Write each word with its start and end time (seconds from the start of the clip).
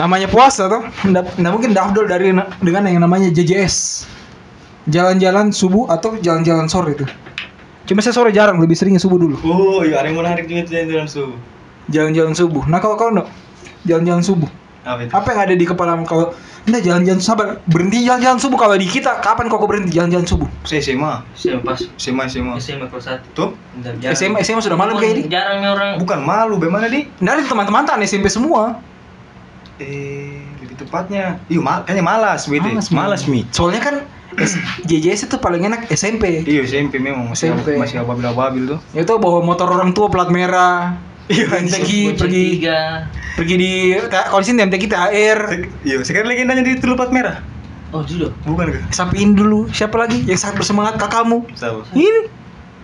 namanya 0.00 0.32
puasa 0.32 0.64
tuh 0.64 0.80
nggak 1.04 1.36
nggak 1.36 1.52
mungkin 1.52 1.76
dafdol 1.76 2.08
dari 2.08 2.32
dengan 2.64 2.88
yang 2.88 3.04
namanya 3.04 3.28
JJS 3.28 4.08
jalan-jalan 4.88 5.52
subuh 5.52 5.92
atau 5.92 6.16
jalan-jalan 6.16 6.64
sore 6.72 6.96
itu. 6.96 7.04
Cuma 7.84 8.00
saya 8.00 8.16
sore 8.16 8.32
jarang 8.32 8.56
lebih 8.56 8.72
seringnya 8.72 9.02
subuh 9.02 9.20
dulu. 9.20 9.36
Oh, 9.44 9.84
iya 9.84 10.00
ada 10.00 10.08
yang 10.08 10.16
menarik 10.16 10.48
juga 10.48 10.64
itu 10.64 10.96
jalan 10.96 11.04
subuh. 11.10 11.38
jalan-jalan 11.90 12.32
subuh. 12.32 12.64
Nah 12.70 12.78
kalau 12.80 12.96
kau 12.96 13.12
no 13.12 13.28
jalan-jalan 13.84 14.24
subuh. 14.24 14.48
Apa 14.80 15.04
itu? 15.04 15.12
apa 15.12 15.28
yang 15.36 15.40
ada 15.44 15.54
di 15.60 15.66
kepala 15.68 15.92
kalau 16.08 16.32
enggak 16.64 16.80
jalan-jalan 16.80 17.20
sabar 17.20 17.60
berhenti 17.68 18.00
jalan-jalan 18.00 18.40
subuh. 18.40 18.56
Kalau 18.56 18.74
di 18.80 18.88
kita 18.88 19.20
kapan 19.20 19.52
kau 19.52 19.60
kau 19.60 19.68
berhenti 19.68 19.92
jalan-jalan 19.92 20.24
subuh? 20.24 20.48
Saya 20.64 20.80
SMA. 20.80 21.20
SMA 21.36 21.60
pas. 21.60 21.76
SMA 22.00 22.24
SMA. 22.32 22.56
SMA 22.56 22.86
kelas 22.88 23.04
satu. 23.04 23.26
Tuh. 23.36 23.50
SMA 24.16 24.40
SMA 24.40 24.64
sudah 24.64 24.80
malam 24.80 24.96
kayak 24.96 25.12
ini. 25.12 25.22
jarang 25.28 25.60
nih 25.60 25.68
orang. 25.68 25.88
Bukan 26.00 26.18
malu, 26.24 26.56
bagaimana 26.56 26.88
di? 26.88 27.04
Ada 27.20 27.44
teman-teman 27.44 27.84
tan 27.84 28.00
SMP 28.00 28.32
semua 28.32 28.80
Eh, 29.80 30.44
lebih 30.60 30.76
tepatnya. 30.78 31.40
Iya, 31.46 31.58
mal 31.58 31.82
kayaknya 31.82 32.04
malas 32.04 32.44
gitu. 32.44 32.60
Malas, 32.62 32.88
Malas, 32.90 33.22
Mi. 33.24 33.48
Soalnya 33.48 33.80
kan 33.80 33.96
JJS 34.80 35.26
itu 35.26 35.36
paling 35.36 35.64
enak 35.64 35.90
SMP 35.90 36.46
Iya, 36.46 36.62
SMP 36.62 36.96
memang 36.96 37.26
masih 37.26 37.50
SMP. 37.50 37.74
masih 37.74 37.98
ababil-ababil 37.98 38.62
tuh. 38.68 38.78
itu 38.92 39.12
bawa 39.16 39.42
motor 39.42 39.66
orang 39.68 39.90
tua 39.90 40.06
plat 40.06 40.28
merah 40.28 40.94
Iya, 41.26 41.50
pergi 41.50 42.14
pergi 42.14 42.42
tiga 42.56 43.10
pergi 43.34 43.54
di 43.54 43.72
kalau 44.08 44.38
di 44.38 44.46
sini 44.46 44.62
MTQ 44.62 44.82
THR 44.86 45.40
Iya, 45.82 45.96
sekarang 46.00 46.28
legendanya 46.28 46.62
di 46.62 46.74
Telupat 46.76 47.10
Merah. 47.10 47.42
oh 47.90 48.02
dulu 48.02 48.30
Bukan 48.44 48.70
ke? 48.70 48.80
sampaiin 48.90 49.34
dulu 49.34 49.66
siapa 49.68 49.94
lagi 49.96 50.22
yang 50.22 50.38
sangat 50.38 50.62
bersemangat 50.62 50.94
kakakmu 50.96 51.42
Tahu. 51.52 51.82
ini 51.92 52.30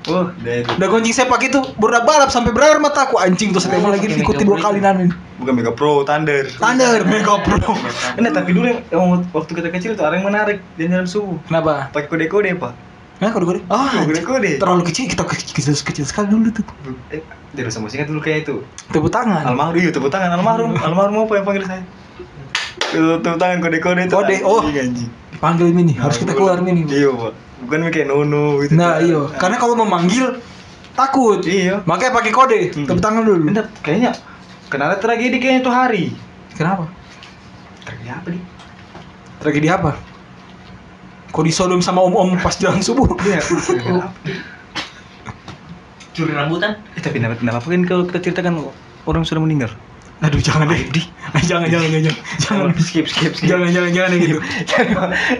Oh, 0.06 0.30
dah 0.36 0.54
itu. 0.56 0.70
udah 0.72 0.88
gonceng 0.88 1.14
sepak 1.16 1.42
itu 1.44 1.58
berudah 1.74 2.02
balap 2.02 2.30
sampai 2.30 2.50
berair 2.50 2.78
mataku 2.78 3.18
anjing 3.18 3.50
tuh 3.50 3.58
saya 3.58 3.78
Oh, 3.78 3.86
lagi 3.88 4.06
ikuti 4.08 4.42
dua 4.42 4.58
kali 4.60 4.78
nanin 4.78 5.10
Bukan 5.36 5.52
Mega 5.52 5.72
Pro, 5.72 6.00
Thunder. 6.02 6.48
Thunder 6.48 7.04
Mega 7.12 7.36
Pro 7.44 7.76
Enggak, 8.16 8.32
tapi 8.32 8.50
dulu 8.56 8.66
yang 8.72 8.80
yang 8.88 9.04
waktu 9.36 9.52
kita 9.52 9.68
kecil 9.68 9.92
tuh 9.92 10.08
yang 10.08 10.24
menarik 10.24 10.64
dan 10.80 10.88
jalan 10.96 11.08
subuh. 11.08 11.36
kenapa 11.44 11.92
Pakai 11.92 12.08
kode-kode, 12.08 12.56
Pak. 12.56 12.72
Nah, 13.16 13.32
kode 13.32 13.44
kode. 13.48 13.60
Oh, 13.72 13.88
Iya, 13.96 14.04
kode-kode. 14.04 14.50
terlalu 14.60 14.82
kecil 14.92 15.08
kita 15.08 15.24
kecil, 15.24 15.52
kecil, 15.56 15.72
kecil 15.72 16.04
sekali 16.04 16.28
dulu 16.28 16.52
tuh. 16.52 16.64
Eh, 17.08 17.24
jadi 17.56 17.72
sama 17.72 17.88
singkat 17.88 18.12
dulu 18.12 18.20
kayak 18.20 18.44
itu. 18.44 18.60
Tepuk 18.92 19.08
tangan. 19.08 19.40
Almarhum, 19.44 19.76
iya 19.80 19.88
tepuk 19.88 20.12
tangan 20.12 20.36
almarhum. 20.36 20.76
Almarhum 20.84 21.24
apa 21.24 21.32
yang 21.40 21.44
panggil 21.48 21.64
saya? 21.64 21.82
Itu 22.92 23.24
tepuk 23.24 23.40
tangan 23.40 23.58
kode-kode 23.64 24.00
itu. 24.04 24.12
Kode, 24.12 24.36
oh. 24.44 24.60
Panggil 25.40 25.68
mini, 25.72 25.96
harus 25.96 26.16
kita 26.20 26.32
keluar 26.36 26.60
mini. 26.60 26.84
Iya, 26.88 27.12
Pak. 27.12 27.32
Bukan 27.64 27.88
kayak 27.88 28.08
nono 28.12 28.60
gitu. 28.64 28.76
Nah, 28.76 29.00
iya. 29.00 29.20
Karena 29.40 29.56
kalau 29.56 29.76
memanggil 29.80 30.40
takut. 30.92 31.40
Iya. 31.44 31.84
Makanya 31.88 32.12
pakai 32.12 32.32
kode. 32.32 32.60
Hmm. 32.72 32.84
Tepuk 32.84 33.00
tangan 33.00 33.24
dulu. 33.24 33.48
Enggak, 33.48 33.72
kenapa 34.68 34.98
tragedi 34.98 35.36
kayaknya 35.38 35.60
itu 35.62 35.72
hari. 35.72 36.04
Kenapa? 36.56 36.88
Tragedi 37.84 38.08
apa 38.10 38.26
nih? 38.32 38.42
Tragedi 39.42 39.68
apa? 39.70 39.92
Kok 41.30 41.44
disodom 41.44 41.84
sama 41.84 42.00
om-om 42.00 42.38
pas 42.40 42.56
jalan 42.56 42.80
subuh? 42.80 43.06
Iya, 43.20 43.40
curi 46.16 46.32
rambutan 46.32 46.80
Eh, 46.96 47.02
tapi 47.04 47.20
kenapa 47.20 47.36
kenapa 47.36 47.60
kan 47.60 47.84
kalau 47.84 48.08
kita 48.08 48.18
ceritakan 48.24 48.72
orang 49.04 49.22
sudah 49.28 49.44
meninggal? 49.44 49.68
Aduh, 50.16 50.40
jangan 50.40 50.72
deh. 50.72 50.80
jangan, 51.44 51.68
jangan, 51.68 51.88
jangan, 51.92 52.00
jangan. 52.08 52.22
Jangan, 52.40 52.68
skip 52.80 53.04
skip 53.04 53.32
skip. 53.36 53.48
jangan, 53.52 53.68
jangan, 53.68 53.90
jangan 53.92 54.10
yang 54.16 54.22
gitu. 54.24 54.38
cari, 54.72 54.90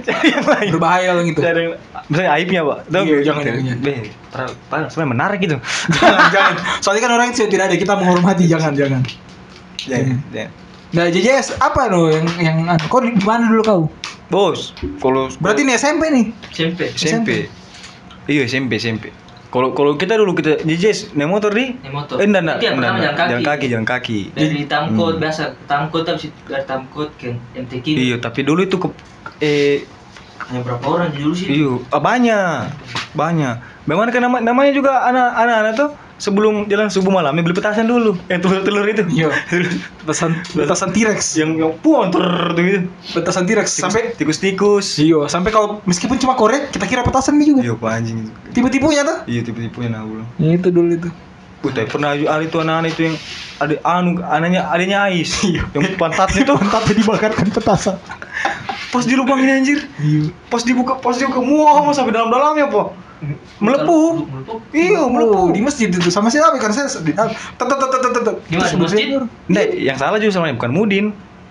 cari 0.05 0.27
yang 0.29 0.45
lain. 0.45 0.71
Berbahaya 0.77 1.07
kalau 1.17 1.23
gitu. 1.25 1.41
Cari 1.41 1.61
yang 1.65 1.75
misalnya 2.13 2.31
aibnya, 2.37 2.61
Pak. 2.61 2.79
Iya, 2.93 3.17
jangan, 3.25 3.43
jangan, 3.49 3.63
jangan. 3.65 4.05
Para- 4.29 4.55
para- 4.69 4.89
sebenarnya 4.93 5.13
menarik 5.17 5.39
gitu. 5.41 5.57
jangan, 5.97 6.25
jangan. 6.29 6.55
Soalnya 6.85 7.03
kan 7.09 7.13
orang 7.17 7.27
itu 7.33 7.49
tidak 7.49 7.65
ada 7.73 7.77
kita 7.81 7.93
menghormati, 7.97 8.45
jangan, 8.45 8.73
jangan. 8.77 9.01
Jangan, 9.81 10.21
jangan. 10.29 10.53
Nah, 10.95 11.05
JJS 11.11 11.59
apa 11.59 11.91
no 11.91 12.13
yang 12.13 12.27
yang 12.39 12.57
anu? 12.69 12.85
Kau 12.87 13.01
di 13.01 13.11
mana 13.25 13.49
dulu 13.49 13.63
kau? 13.65 13.83
Bos, 14.29 14.75
kalau 15.01 15.31
Berarti 15.41 15.65
ini 15.65 15.73
SMP 15.75 16.03
nih. 16.13 16.25
SMP 16.53 16.81
SMP. 16.95 17.49
Iya, 18.27 18.45
SMP, 18.45 18.77
SMP. 18.77 19.09
Kalau 19.57 19.73
kalau 19.73 19.93
kita 19.97 20.15
dulu 20.15 20.37
kita 20.37 20.61
JJS 20.61 21.17
naik 21.17 21.33
motor 21.33 21.49
di 21.49 21.73
Naik 21.73 21.89
motor. 21.89 22.21
Eh, 22.21 22.29
enggak, 22.29 22.43
enggak, 22.45 22.57
enggak, 22.59 22.73
pertama 22.77 22.97
enggak. 22.99 23.15
jalan 23.17 23.31
jalan 23.33 23.41
kaki. 23.43 23.67
jalan 23.67 23.87
kaki. 23.87 24.19
dari 24.31 24.63
Tamkot 24.69 25.09
Hmm. 25.09 25.23
biasa 25.25 25.43
Tamkot 25.65 26.05
habis 26.05 26.25
itu 26.27 26.41
dari 26.45 26.65
Tamkot 26.65 27.09
ke 27.17 27.29
MTQ 27.57 27.87
Iya, 27.89 28.17
tapi 28.21 28.41
dulu 28.45 28.61
itu 28.61 28.77
ke 28.77 28.89
eh 29.41 29.89
hanya 30.45 30.61
berapa 30.61 30.85
orang 30.85 31.09
dulu 31.11 31.33
sih 31.33 31.49
Iya, 31.49 31.73
ah, 31.89 31.99
banyak, 31.99 32.69
banyak. 33.17 33.57
Bagaimana 33.89 34.11
kan 34.13 34.21
nama, 34.23 34.37
namanya 34.45 34.73
juga 34.77 34.93
anak 35.09 35.29
anak 35.35 35.73
tuh 35.75 35.91
sebelum 36.17 36.65
jalan 36.69 36.89
subuh 36.89 37.13
malamnya 37.13 37.45
beli 37.45 37.53
petasan 37.53 37.89
dulu, 37.89 38.17
yang 38.33 38.41
telur-telur 38.41 38.89
itu. 38.89 39.05
Iya. 39.13 39.29
Petasan 40.01 40.41
petasan 40.53 40.91
T-Rex. 40.97 41.37
yang 41.37 41.57
yang 41.61 41.73
puan 41.85 42.09
ter 42.09 42.25
gitu. 42.57 42.89
Petasan 43.13 43.45
T-Rex 43.45 43.69
sampai 43.77 44.17
tikus-tikus. 44.17 44.97
Iya, 44.97 45.29
sampai 45.29 45.53
kalau 45.53 45.85
meskipun 45.85 46.17
cuma 46.17 46.33
korek, 46.33 46.73
kita 46.73 46.89
kira 46.89 47.05
petasan 47.05 47.37
nih 47.37 47.47
juga. 47.53 47.61
Iya, 47.65 47.75
Pak, 47.77 47.91
anjing. 47.91 48.19
Tipe-tipenya 48.57 49.03
tuh. 49.05 49.19
Iya, 49.29 49.41
tipe-tipenya 49.45 49.89
nah 49.93 50.03
dulu. 50.05 50.25
Ya, 50.41 50.51
itu 50.57 50.69
dulu 50.73 50.91
itu. 50.97 51.11
Tapi 51.67 51.89
pernah 51.91 52.15
ada 52.15 52.45
itu 52.47 52.57
anak-anak 52.63 52.91
itu 52.95 53.03
yang 53.11 53.17
ada 53.59 53.75
anu 53.83 54.23
anaknya 54.23 54.71
adanya 54.71 55.11
Ais. 55.11 55.35
yang 55.75 55.85
pantatnya 55.99 56.47
tuh 56.49 56.57
Pantatnya 56.57 56.95
dibakarkan 56.97 57.49
petasan. 57.53 57.97
pas 58.87 59.05
dilubang 59.05 59.43
ini 59.43 59.53
anjir. 59.53 59.79
Iya. 60.01 60.31
Pas 60.49 60.63
dibuka 60.63 60.97
pas 60.97 61.13
dibuka 61.19 61.43
muah 61.43 61.91
sampai 61.93 62.15
dalam-dalamnya, 62.15 62.71
Pak. 62.71 63.06
Melepuh. 63.65 64.29
Iya, 64.77 65.09
melepuh. 65.09 65.49
di 65.57 65.61
masjid 65.65 65.89
itu 65.89 66.11
sama 66.13 66.29
siapa 66.29 66.61
kan 66.61 66.69
saya 66.69 66.89
di 67.01 67.17
tet 67.17 67.33
tet 67.57 67.69
tet 67.69 67.89
tet 67.89 68.01
tet. 68.13 68.23
tet. 68.23 68.37
Di 68.53 68.57
masjid? 68.77 69.07
Nggak, 69.49 69.67
yang 69.73 69.97
salah 69.97 70.21
juga 70.21 70.37
sama 70.37 70.53
bukan 70.53 70.73
Mudin. 70.73 71.07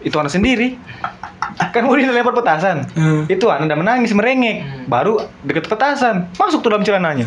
Itu 0.05 0.21
anak 0.21 0.29
sendiri. 0.29 0.77
Kan 1.73 1.89
Mudin 1.89 2.13
lempar 2.13 2.37
petasan. 2.37 2.85
Hmm. 2.93 3.25
Itu 3.25 3.49
anak 3.49 3.73
udah 3.73 3.77
menangis 3.81 4.13
merengek. 4.13 4.61
Hmm. 4.61 4.85
Baru 4.85 5.17
deket 5.41 5.65
petasan. 5.65 6.29
Masuk 6.37 6.61
tuh 6.61 6.69
dalam 6.69 6.85
celananya. 6.85 7.25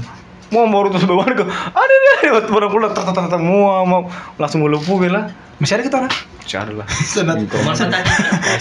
Mau 0.54 0.64
baru 0.70 0.94
terus 0.94 1.04
bawa 1.04 1.26
ke. 1.26 1.42
Ada 1.74 1.94
deh. 2.22 2.30
Baru 2.46 2.70
pulang 2.70 2.94
tet 2.94 3.02
tet 3.02 3.14
tet 3.18 3.26
tet, 3.26 3.42
mau 3.42 3.82
mau 3.82 4.06
langsung 4.38 4.62
melepuh 4.62 5.10
lah. 5.10 5.26
Masih 5.58 5.74
ada 5.74 5.82
kita 5.82 5.96
orang. 5.98 6.14
Masih 6.46 6.58
ada 6.62 6.72
lah. 6.78 6.86
Tadi 6.86 7.44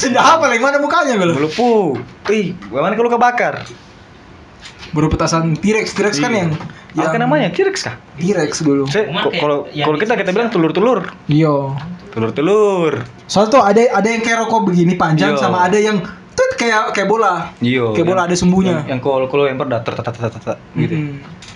Sudah 0.01 0.23
apa 0.25 0.49
lagi 0.49 0.61
mana 0.65 0.81
mukanya 0.81 1.13
belum? 1.13 1.37
Melepuh. 1.37 2.01
Ih, 2.33 2.57
bagaimana 2.73 2.97
kalau 2.97 3.13
kebakar? 3.13 3.55
Baru 4.91 5.07
petasan 5.07 5.55
T-Rex, 5.55 5.91
T-Rex 5.93 6.19
kan 6.19 6.31
Iya. 6.31 6.39
yang 6.43 6.51
Apa 6.97 7.17
namanya? 7.19 7.47
T-Rex 7.53 7.83
kah? 7.83 7.95
T-Rex 8.17 8.63
dulu. 8.63 8.87
Kalau 8.87 9.67
yang 9.71 9.85
kalau 9.85 9.97
kita 9.97 10.13
kita 10.15 10.31
bilang 10.31 10.49
telur-telur. 10.49 11.05
Iya. 11.27 11.77
Telur-telur. 12.09 13.05
Soalnya 13.25 13.49
tuh 13.53 13.61
ada 13.61 13.81
ada 13.93 14.07
yang 14.07 14.21
kayak 14.21 14.37
rokok 14.41 14.61
begini 14.65 14.97
panjang 14.97 15.35
Iya. 15.35 15.41
sama 15.41 15.67
ada 15.67 15.77
yang 15.77 16.01
tut 16.33 16.51
kayak 16.57 16.93
kayak 16.93 17.05
bola. 17.05 17.53
Iya. 17.59 17.93
Kayak 17.93 18.07
bola 18.07 18.21
yang- 18.23 18.29
ada 18.29 18.35
sumbunya. 18.35 18.75
Yang, 18.81 18.97
yang 18.97 18.99
kalau 18.99 19.27
kalau 19.29 19.45
yang 19.45 19.57
tet 19.59 19.83
tet 19.85 20.05
tet 20.09 20.33
tet, 20.33 20.57
gitu. 20.73 20.95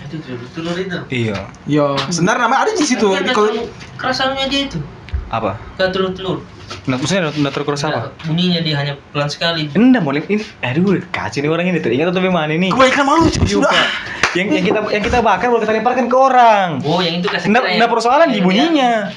Itu 0.02 0.16
telur 0.20 0.40
telur 0.52 0.76
itu 0.76 0.98
Iya. 1.10 1.36
Iya, 1.66 1.86
sebenarnya 2.06 2.40
nama 2.46 2.56
ada 2.62 2.70
di 2.70 2.84
situ. 2.84 3.08
Kalau 3.08 3.50
kerasannya 3.96 4.46
dia 4.46 4.68
itu 4.68 4.78
Apa? 5.26 5.56
kayak 5.74 5.90
telur 5.90 6.12
telur 6.12 6.38
Nah, 6.88 6.96
maksudnya 6.98 7.30
udah 7.30 7.52
terkurus 7.52 7.82
apa? 7.86 8.12
bunyinya 8.26 8.60
dia 8.60 8.74
hanya 8.78 8.94
pelan 9.14 9.28
sekali 9.30 9.70
Enggak, 9.72 10.00
mau 10.02 10.12
lihat 10.12 10.26
ini. 10.28 10.44
Aduh, 10.64 11.00
kasih 11.14 11.46
nih 11.46 11.50
orang 11.50 11.66
ini 11.70 11.78
tuh. 11.78 11.90
Ingat 11.92 12.12
atau 12.12 12.20
bagaimana 12.20 12.52
ini? 12.52 12.68
kebanyakan 12.72 13.04
malu 13.06 13.28
sudah. 13.30 13.70
Yang 14.32 14.46
yang 14.56 14.64
kita 14.64 14.80
yang 14.88 15.04
kita 15.04 15.18
bakar 15.20 15.52
boleh 15.52 15.62
kita 15.64 15.76
lemparkan 15.76 16.06
ke 16.08 16.16
orang. 16.16 16.68
oh 16.84 17.00
yang 17.04 17.20
itu 17.20 17.28
kasih 17.28 17.52
Enggak 17.52 17.62
enggak 17.68 17.90
persoalan 17.92 18.28
di 18.32 18.40
bunyinya. 18.40 19.12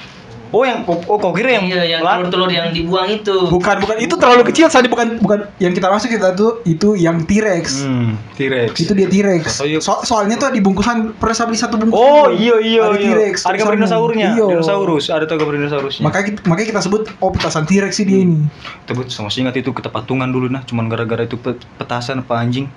Oh, 0.53 0.61
yang 0.61 0.85
oh, 0.85 0.97
oh 1.09 1.17
kau 1.17 1.33
kira 1.33 1.57
yang 1.57 1.65
iya 1.65 1.83
yang 1.97 2.01
pelan? 2.05 2.29
telur 2.29 2.47
telur 2.47 2.51
yang 2.53 2.67
dibuang 2.69 3.09
itu 3.09 3.35
Bukan, 3.49 3.75
bukan 3.81 3.95
itu 3.97 4.13
terlalu 4.15 4.43
kecil 4.49 4.69
tadi 4.69 4.87
bukan 4.87 5.17
bukan 5.19 5.49
yang 5.57 5.73
kita 5.73 5.87
masuk 5.89 6.09
kita 6.13 6.37
tuh 6.37 6.61
itu 6.63 6.93
yang 6.93 7.23
T-Rex. 7.25 7.85
Hmm, 7.85 8.15
T-Rex. 8.37 8.77
Itu 8.77 8.93
dia 8.93 9.07
T-Rex. 9.09 9.61
So- 9.81 10.03
soalnya 10.05 10.37
tuh 10.37 10.53
di 10.53 10.61
bungkusan 10.61 11.17
pernah 11.17 11.35
saya 11.35 11.47
beli 11.49 11.59
satu 11.59 11.75
bungkus. 11.81 11.97
Oh, 11.97 12.29
dulu. 12.29 12.37
iya 12.37 12.55
iya 12.61 12.81
Ada 12.85 12.97
iya. 12.97 13.05
T-Rex. 13.09 13.35
Ada 13.43 13.55
gambar 13.55 13.55
tulisannya. 13.55 13.77
dinosaurusnya. 13.79 14.29
Iya. 14.35 14.45
Dinosaurus, 14.53 15.03
ada 15.09 15.23
tuh 15.25 15.35
gambar 15.39 15.53
dinosaurusnya. 15.59 16.03
Makanya 16.05 16.25
kita, 16.29 16.39
makanya 16.45 16.67
kita 16.75 16.81
sebut 16.85 17.01
oh 17.19 17.29
petasan 17.33 17.63
T-Rex 17.65 17.93
sih 17.95 18.05
dia 18.05 18.19
ini. 18.21 18.37
Tebut 18.85 19.07
sama 19.09 19.29
ingat 19.31 19.55
itu 19.57 19.69
kita 19.73 19.89
patungan 19.89 20.29
dulu 20.31 20.47
nah, 20.47 20.63
cuman 20.63 20.87
gara-gara 20.87 21.25
itu 21.25 21.35
pe- 21.35 21.59
petasan 21.79 22.21
apa 22.23 22.39
anjing. 22.39 22.67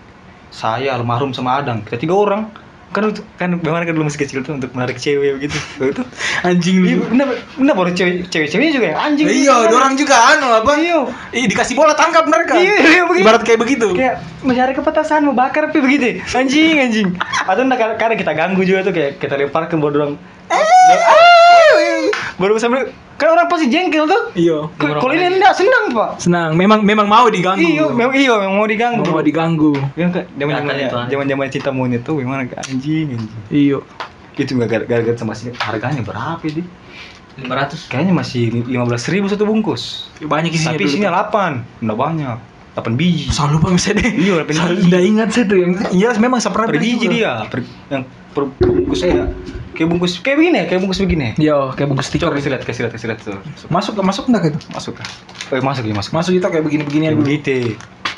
Saya 0.48 0.96
almarhum 0.96 1.36
sama 1.36 1.60
Adang, 1.60 1.84
kita 1.84 2.00
tiga 2.00 2.16
orang. 2.16 2.48
Kan 2.88 3.12
kan 3.36 3.60
bagaimana 3.60 3.84
kan 3.84 3.92
dulu 3.92 4.08
masih 4.08 4.24
kecil 4.24 4.40
tuh 4.40 4.56
untuk 4.56 4.72
menarik 4.72 4.96
cewek 4.96 5.36
begitu. 5.36 5.58
Itu 5.76 6.02
Anjing 6.40 6.76
Iya, 6.88 6.96
lu. 6.96 7.04
bener, 7.12 7.26
bener 7.60 7.74
baru 7.76 7.90
cewek 7.92 8.32
cewek-ceweknya 8.32 8.72
juga 8.72 8.86
yang 8.96 9.00
anjing. 9.00 9.26
Iya, 9.28 9.54
orang 9.68 9.94
juga 10.00 10.16
anu 10.16 10.48
apa? 10.48 10.72
Iya. 10.80 10.98
Ih, 11.36 11.44
dikasih 11.52 11.76
bola 11.76 11.92
tangkap 11.92 12.24
mereka. 12.24 12.56
Iya, 12.56 12.74
iya, 12.80 13.02
begitu. 13.04 13.24
Ibarat 13.28 13.42
kayak 13.44 13.60
begitu. 13.60 13.88
Kayak 13.92 14.24
mencari 14.40 14.72
ke 14.72 14.80
petasan 14.80 15.28
mau 15.28 15.36
bakar 15.36 15.68
tapi 15.68 15.84
begitu. 15.84 16.24
Anjing, 16.32 16.80
anjing. 16.80 17.08
Atau 17.44 17.68
enggak 17.68 18.00
kadang 18.00 18.16
kita 18.16 18.32
ganggu 18.32 18.62
juga 18.64 18.88
tuh 18.88 18.92
kayak 18.96 19.20
kita 19.20 19.36
lempar 19.36 19.68
ke 19.68 19.76
bodoh. 19.76 20.16
Eh, 20.48 22.08
baru 22.40 22.56
sampai 22.56 22.88
kan 23.18 23.28
orang 23.28 23.50
pasti 23.50 23.66
jengkel 23.66 24.06
tuh. 24.06 24.30
Iya. 24.32 24.70
Kalau 24.78 25.10
ini 25.10 25.26
enggak 25.36 25.52
senang, 25.52 25.90
Pak. 25.90 26.10
Senang, 26.18 26.54
memang 26.54 26.80
memang 26.80 27.04
mau 27.04 27.26
diganggu. 27.26 27.58
Iya, 27.60 27.90
memang 27.90 28.14
iya, 28.14 28.34
memang 28.38 28.56
mau 28.56 28.64
diganggu. 28.64 29.02
mau 29.04 29.18
diganggu. 29.20 29.74
Yang 29.92 30.10
zaman 30.32 30.52
Gatal 30.54 30.54
itu, 30.54 30.54
zamannya 30.54 30.86
aneh. 30.86 31.10
zaman 31.10 31.24
zaman 31.26 31.46
cinta 31.50 31.70
monyet 31.70 32.02
tuh 32.02 32.14
gimana 32.16 32.46
anjing 32.46 33.10
anjing. 33.12 33.30
Iya. 33.50 33.78
Itu 34.32 34.54
nggak 34.54 34.70
gara- 34.70 34.86
gara-gara 34.86 35.18
sama 35.18 35.34
sih 35.34 35.50
harganya 35.52 36.00
berapa 36.00 36.38
sih? 36.40 36.62
500 37.38 37.86
Kayaknya 37.86 38.14
masih 38.14 38.42
15 38.66 38.74
ribu 39.08 39.26
satu 39.26 39.44
bungkus. 39.44 40.10
Banyak 40.18 40.50
isinya 40.50 40.74
Tapi 40.74 40.86
isinya 40.86 41.10
tuh. 41.26 41.58
8. 41.58 41.82
Nggak 41.82 41.98
banyak. 41.98 42.38
8 42.74 42.94
biji. 42.94 43.26
Selalu 43.30 43.52
lupa 43.58 43.68
misalnya 43.70 43.98
deh. 44.00 44.12
Iya, 44.14 44.34
delapan 44.38 44.54
Selalu 44.54 44.74
biji. 44.74 44.86
nggak 44.86 45.02
ingat 45.04 45.28
saya 45.30 45.44
tuh 45.44 45.58
yang 45.58 45.72
iya 45.90 46.08
memang 46.14 46.38
pernah 46.40 46.66
Per 46.66 46.74
biji 46.76 46.94
juga. 46.96 47.10
dia. 47.10 47.32
Per, 47.46 47.58
yang 47.90 48.02
per 48.36 48.42
bungkusnya 48.60 49.32
kayak 49.78 49.88
bungkus 49.94 50.18
kayak 50.18 50.36
begini 50.42 50.56
ya, 50.58 50.64
kayak 50.66 50.80
bungkus 50.82 50.98
begini. 50.98 51.28
Iya, 51.38 51.56
kayak 51.78 51.88
bungkus 51.94 52.06
stiker. 52.10 52.26
Coba 52.26 52.34
kasih 52.42 52.50
lihat, 52.50 52.62
kasih 52.66 52.80
lihat, 52.82 52.92
kasih 52.98 53.06
lihat 53.14 53.20
tuh. 53.22 53.38
Masuk 53.70 53.94
masuk 54.02 54.26
enggak 54.26 54.50
gitu? 54.50 54.58
Masuk? 54.74 54.94
Oh, 54.98 55.62
masuk 55.62 55.84
ya, 55.86 55.94
masuk. 55.94 56.12
Masuk 56.18 56.32
itu 56.34 56.42
kayak 56.42 56.64
begini-beginian 56.66 57.14
Kayak 57.14 57.22
dulu. 57.22 57.26
begitu. 57.30 57.56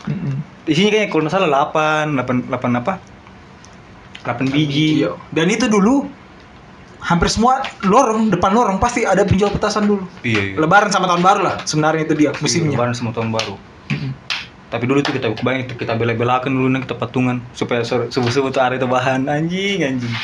Mm-mm. 0.09 0.35
Isinya 0.65 0.91
kayaknya 0.97 1.09
kalau 1.13 1.23
nggak 1.29 1.35
salah 1.37 1.49
8, 1.69 2.17
8, 2.17 2.49
8 2.49 2.81
apa? 2.81 2.93
8 4.25 4.49
biji. 4.49 5.05
Iya. 5.05 5.13
Dan 5.33 5.53
itu 5.53 5.69
dulu 5.69 6.09
hampir 7.01 7.29
semua 7.33 7.65
lorong 7.85 8.29
depan 8.29 8.53
lorong 8.53 8.77
pasti 8.77 9.05
ada 9.05 9.25
penjual 9.25 9.53
petasan 9.53 9.85
dulu. 9.89 10.05
Iya, 10.25 10.53
iya. 10.53 10.57
Lebaran 10.57 10.89
sama 10.89 11.09
tahun 11.09 11.21
baru 11.25 11.41
lah 11.45 11.55
sebenarnya 11.69 12.09
itu 12.09 12.15
dia 12.17 12.31
musimnya. 12.41 12.77
Lebaran 12.77 12.97
sama 12.97 13.13
tahun 13.13 13.33
baru. 13.33 13.57
Tapi 14.71 14.85
dulu 14.87 15.03
tuh 15.03 15.11
kita 15.11 15.35
kebayang 15.35 15.67
kita, 15.67 15.75
kita 15.75 15.93
bela-belakan 15.99 16.51
dulu 16.55 16.71
nih 16.71 16.87
kita 16.87 16.95
patungan 16.95 17.43
supaya 17.53 17.83
subuh-subuh 17.83 18.55
tuh 18.55 18.63
ada 18.63 18.79
itu 18.79 18.87
bahan 18.87 19.27
anjing 19.27 19.83
anjing. 19.83 20.15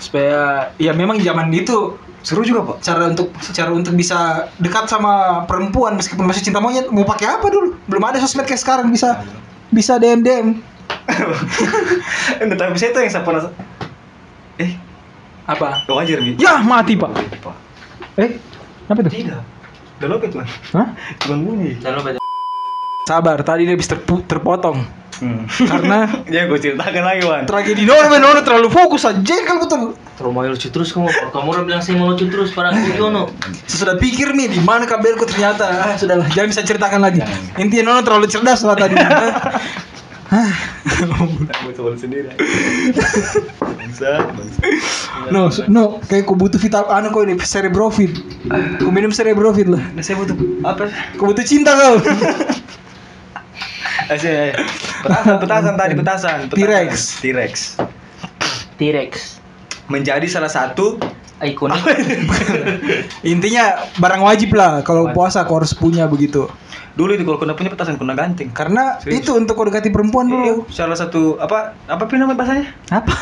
Supaya 0.00 0.72
ya 0.80 0.96
memang 0.96 1.20
zaman 1.20 1.52
itu 1.52 1.96
Seru 2.26 2.42
juga, 2.42 2.74
Pak. 2.74 2.82
cara 2.82 3.06
untuk 3.06 3.30
cara 3.54 3.70
untuk 3.70 3.94
bisa 3.94 4.50
dekat 4.58 4.90
sama 4.90 5.46
perempuan 5.46 5.94
meskipun 5.94 6.26
masih 6.26 6.42
cinta 6.42 6.58
monyet 6.58 6.90
mau 6.90 7.06
pakai 7.06 7.38
apa 7.38 7.46
dulu? 7.46 7.78
Belum 7.86 8.02
ada 8.02 8.18
sosmed 8.18 8.50
kayak 8.50 8.58
sekarang 8.58 8.90
bisa 8.90 9.22
bisa 9.70 9.94
DM 9.94 10.26
DM. 10.26 10.58
Enggak, 12.42 12.58
tapi 12.66 12.74
saya 12.82 12.90
tuh 12.90 13.00
yang 13.06 13.12
saya 13.14 13.22
pernah 13.22 13.46
Eh, 14.58 14.74
Apa? 15.46 15.86
wajar 15.86 16.18
nih. 16.18 16.34
Ya 16.34 16.58
mati 16.66 16.98
pak. 16.98 17.14
Eh, 18.18 18.42
apa 18.90 18.98
itu? 19.06 19.22
Tidak. 19.22 19.40
Udah 20.02 20.08
lopet, 20.10 20.34
Man. 20.34 20.48
Hah? 20.74 20.88
Cuman 21.22 21.38
bunyi. 21.46 21.70
jangan 21.78 22.02
lupa 22.02 22.25
Sabar, 23.06 23.38
tadi 23.40 23.62
dia 23.62 23.78
habis 23.78 23.86
terpu- 23.86 24.26
terpotong 24.26 24.82
Hmm. 25.16 25.48
karena 25.48 26.04
ya 26.28 26.44
gue 26.44 26.60
ceritakan 26.60 27.00
lagi, 27.00 27.24
Wan. 27.24 27.48
tragedi 27.48 27.88
Nono, 27.88 28.12
men, 28.12 28.20
Nono 28.20 28.44
terlalu 28.44 28.68
fokus 28.68 29.08
aja 29.08 29.36
kalau 29.48 29.64
betul. 29.64 29.80
terus 29.96 30.28
mau 30.28 30.44
lucu 30.44 30.68
terus 30.68 30.92
kamu 30.92 31.08
kamu 31.32 31.48
orang 31.56 31.64
bilang 31.64 31.80
saya 31.80 31.96
mau 31.96 32.12
lucu 32.12 32.28
terus 32.28 32.52
para 32.52 32.68
Saya 32.68 33.24
sudah 33.64 33.96
pikir 33.96 34.36
nih 34.36 34.52
di 34.52 34.60
mana 34.60 34.84
kabelku 34.84 35.24
ternyata. 35.24 35.64
Ah, 35.64 35.96
sudahlah, 35.96 36.28
jangan 36.28 36.52
bisa 36.52 36.60
ceritakan 36.60 37.00
lagi. 37.00 37.24
Intinya 37.56 37.96
Nono 37.96 38.04
terlalu 38.04 38.28
cerdas 38.28 38.60
lah 38.60 38.76
tadi. 38.76 38.92
Hah. 40.26 40.52
Gue 41.64 41.72
coba 41.72 41.96
sendiri. 41.96 42.36
Bangsa, 43.56 44.20
bangsa. 44.20 44.60
no, 45.32 45.48
no, 45.68 45.84
kayak 46.04 46.28
kau 46.28 46.36
butuh 46.36 46.60
vital 46.60 46.92
anu 46.92 47.08
kau 47.08 47.24
ini 47.24 47.40
cerebrofit. 47.40 48.12
Kau 48.76 48.92
minum 48.92 49.08
cerebrofit 49.08 49.64
lah. 49.64 49.80
Nah, 49.96 50.04
saya 50.04 50.20
butuh 50.20 50.36
apa? 50.60 50.92
Kau 51.16 51.24
butuh 51.24 51.40
cinta 51.40 51.72
kau. 51.72 51.96
Eh, 54.06 54.16
saya- 54.16 54.54
Petasan, 54.98 55.36
petasan 55.38 55.74
tadi, 55.74 55.92
petasan. 55.94 56.38
petasan. 56.46 56.56
T-Rex. 56.56 56.90
T-Rex. 57.20 57.52
T-Rex 58.76 59.12
Menjadi 59.86 60.26
salah 60.26 60.48
satu 60.48 60.98
ikonik 61.38 61.78
Intinya 63.26 63.64
barang 63.94 64.20
wajib 64.20 64.52
lah 64.52 64.80
kalau 64.80 65.10
puasa 65.10 65.44
kau 65.44 65.56
harus 65.56 65.72
punya 65.72 66.04
begitu. 66.06 66.48
dulu 66.92 67.12
itu 67.12 67.22
kalau 67.22 67.36
kena 67.36 67.52
punya 67.52 67.68
petasan 67.68 67.94
kena 67.94 68.12
ganting. 68.12 68.48
Karena 68.50 68.96
Serius? 68.98 69.20
itu 69.20 69.30
untuk 69.32 69.52
kau 69.52 69.64
dekati 69.64 69.88
perempuan 69.88 70.26
Iya, 70.26 70.32
dulu. 70.34 70.54
salah 70.66 70.96
satu 70.96 71.36
apa 71.36 71.76
apa 71.84 72.02
namanya 72.10 72.32
bahasanya? 72.34 72.72
Apa? 72.88 73.12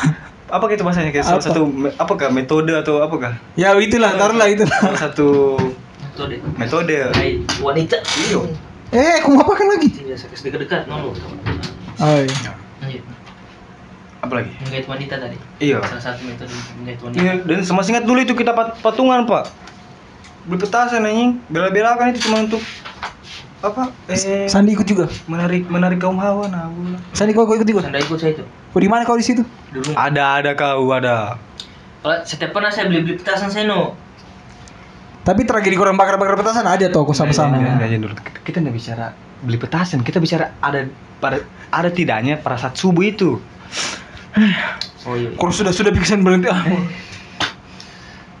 Apa 0.47 0.63
gitu 0.69 0.81
bahasanya 0.81 1.11
kayak 1.11 1.25
salah 1.25 1.37
Apa? 1.37 1.47
satu 1.49 1.61
me- 1.65 1.91
apakah 1.93 2.31
metode 2.31 2.71
atau 2.71 2.99
apakah? 2.99 3.35
Ya 3.53 3.75
itulah, 3.75 4.15
taruhlah 4.15 4.47
itu. 4.47 4.63
Salah 4.63 4.95
satu 5.01 5.59
metode 6.07 6.39
metode. 6.55 6.95
Hai 7.11 7.35
wanita 7.59 7.99
Iya. 8.23 8.47
Eh, 8.89 9.17
kau 9.19 9.31
ngapakan 9.31 9.67
lagi? 9.71 9.89
saya 10.07 10.29
kasih 10.29 10.43
dekat-dekat 10.47 10.85
Nono 10.85 11.11
Oh, 11.95 12.19
iya. 12.19 12.51
lanjut 12.79 13.03
Apa 14.19 14.33
lagi? 14.35 14.51
menggait 14.59 14.85
wanita 14.85 15.15
tadi 15.17 15.37
Iya. 15.57 15.79
salah 15.81 16.03
satu 16.03 16.21
metode 16.23 16.49
menggait 16.75 16.99
wanita 16.99 17.17
Iya, 17.17 17.31
dan 17.41 17.57
masih 17.63 17.89
ingat 17.91 18.05
dulu 18.05 18.19
itu 18.19 18.33
kita 18.33 18.51
pat- 18.51 18.77
patungan, 18.79 19.23
Pak. 19.23 19.45
Beli 20.45 20.59
petasan 20.59 21.01
anjing, 21.03 21.41
bela-belakan 21.47 22.11
itu 22.11 22.21
cuma 22.21 22.41
untuk 22.41 22.61
apa? 23.59 23.89
Eh, 24.05 24.45
Sandi 24.45 24.73
ikut 24.73 24.85
juga. 24.85 25.09
menarik 25.25 25.65
menarik 25.65 25.97
kaum 25.97 26.15
hawa 26.15 26.45
nah. 26.45 26.69
Sandi 27.11 27.33
kau 27.33 27.43
kau 27.43 27.55
ikut 27.55 27.65
juga. 27.65 27.81
Sanda 27.81 27.97
ikut 27.97 28.17
saya 28.17 28.33
itu 28.33 28.45
Kau 28.45 28.77
di 28.77 28.85
mana 28.85 29.01
kau 29.01 29.15
di 29.15 29.23
situ? 29.23 29.41
dulu 29.71 29.95
Ada 29.95 30.23
ada 30.37 30.51
kau 30.53 30.85
ada. 30.91 31.39
kalau 31.99 32.17
setiap 32.21 32.53
pernah 32.53 32.69
saya 32.69 32.85
beli 32.85 33.01
beli 33.01 33.15
petasan 33.15 33.49
saya 33.49 33.65
no 33.65 33.97
Tapi 35.25 35.41
tragedi 35.41 35.73
korang 35.73 35.97
bakar-bakar 35.97 36.37
petasan 36.37 36.69
ada 36.69 36.85
tuh 36.85 37.01
kau 37.01 37.17
sama-sama. 37.17 37.57
Nah, 37.57 37.81
nah, 37.81 37.81
nah, 37.81 37.89
dulu. 37.89 38.13
Kita 38.45 38.61
nggak 38.61 38.75
bicara 38.77 39.09
beli 39.41 39.57
petasan, 39.57 40.05
kita 40.05 40.21
bicara 40.21 40.53
ada 40.61 40.85
pada 41.17 41.41
ada 41.73 41.89
tidaknya 41.89 42.37
pada 42.37 42.61
saat 42.61 42.77
subuh 42.77 43.01
itu. 43.01 43.41
oh 45.09 45.15
iya 45.17 45.33
Kalau 45.33 45.49
sudah 45.49 45.73
sudah 45.73 45.89
bikin 45.89 46.21
berhenti 46.21 46.45
ah. 46.45 46.61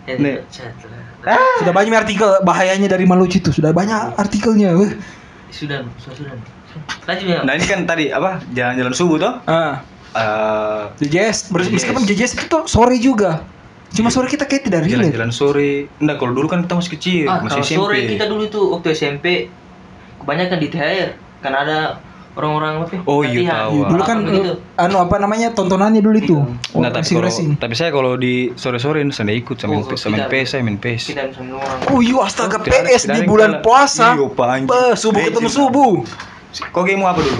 ya, 0.05 0.13
Nih. 0.21 0.45
chat 0.47 0.69
lah. 1.25 1.41
Sudah 1.57 1.73
banyak 1.73 1.97
artikel 1.97 2.29
bahayanya 2.45 2.85
dari 2.85 3.09
Malucu 3.09 3.41
itu. 3.41 3.49
Sudah 3.49 3.73
banyak 3.73 4.13
artikelnya. 4.15 4.77
sudah 5.49 5.81
sudah 5.97 6.13
sudah 6.13 6.33
lanjut 7.07 7.25
ya 7.25 7.39
Nah 7.47 7.55
ini 7.55 7.65
kan 7.65 7.87
tadi 7.87 8.11
apa 8.11 8.43
jalan-jalan 8.53 8.93
subuh 8.93 9.17
toh? 9.17 9.33
Ah, 9.49 9.81
Eh, 10.15 10.83
JJS. 11.03 11.51
Ber- 11.51 11.59
JJS. 11.59 11.75
Meskipun 11.75 12.01
JJS 12.07 12.31
itu 12.39 12.45
tuh 12.47 12.63
sore 12.71 12.95
juga. 13.03 13.43
Cuma 13.91 14.09
sore 14.09 14.27
kita 14.27 14.43
kayak 14.45 14.65
tidak 14.65 14.81
relate. 14.83 15.13
jalan-jalan 15.13 15.31
sore. 15.31 15.71
Enggak, 15.99 16.17
kalau 16.17 16.33
dulu 16.33 16.47
kan 16.49 16.59
kita 16.63 16.73
masih 16.73 16.91
kecil, 16.97 17.25
ah 17.27 17.39
masih 17.39 17.61
kalau 17.61 17.65
SMP. 17.65 17.79
sore 17.79 17.99
kita 18.07 18.25
dulu 18.25 18.41
itu 18.43 18.61
waktu 18.71 18.87
SMP 18.91 19.25
kebanyakan 20.17 20.57
di 20.57 20.67
THR 20.67 21.09
kan 21.39 21.53
ada 21.53 22.01
orang-orang 22.35 22.83
apa 22.83 22.91
ya, 22.91 23.01
Oh, 23.07 23.21
iya, 23.23 23.39
tahu. 23.47 23.75
Iya, 23.79 23.85
dulu 23.87 24.01
kan 24.03 24.17
Apa 24.17 24.27
begitu. 24.27 24.51
eh, 24.51 24.83
anu 24.83 24.97
apa 24.99 25.15
namanya 25.15 25.47
tontonannya 25.55 26.01
dulu 26.03 26.17
itu. 26.19 26.35
Oh, 26.75 26.83
Nah, 26.83 26.91
tapi 26.91 27.07
racing 27.15 27.55
kalau 27.55 27.61
tapi 27.63 27.73
saya 27.79 27.89
kalau 27.95 28.19
di 28.19 28.51
sore-sore 28.53 28.99
saya 29.15 29.23
nggak 29.23 29.39
ikut 29.39 29.55
sama 29.55 29.71
Oh, 29.71 29.87
main, 29.87 29.95
sama. 29.95 30.27
PS, 30.27 30.47
saya 30.51 30.61
main 30.67 30.75
PS. 30.75 31.03
Oh 31.87 31.99
iya 32.03 32.19
astaga 32.19 32.59
Oh, 32.59 32.63
PS 32.63 33.07
di 33.07 33.21
bulan 33.23 33.63
puasa. 33.63 34.19
Iya, 34.19 34.27
Pak, 34.27 34.99
subuh 34.99 35.21
ketemu 35.23 35.47
subuh. 35.47 35.93
Kok 36.71 36.83
game 36.83 37.03
apa 37.03 37.23
dulu? 37.23 37.39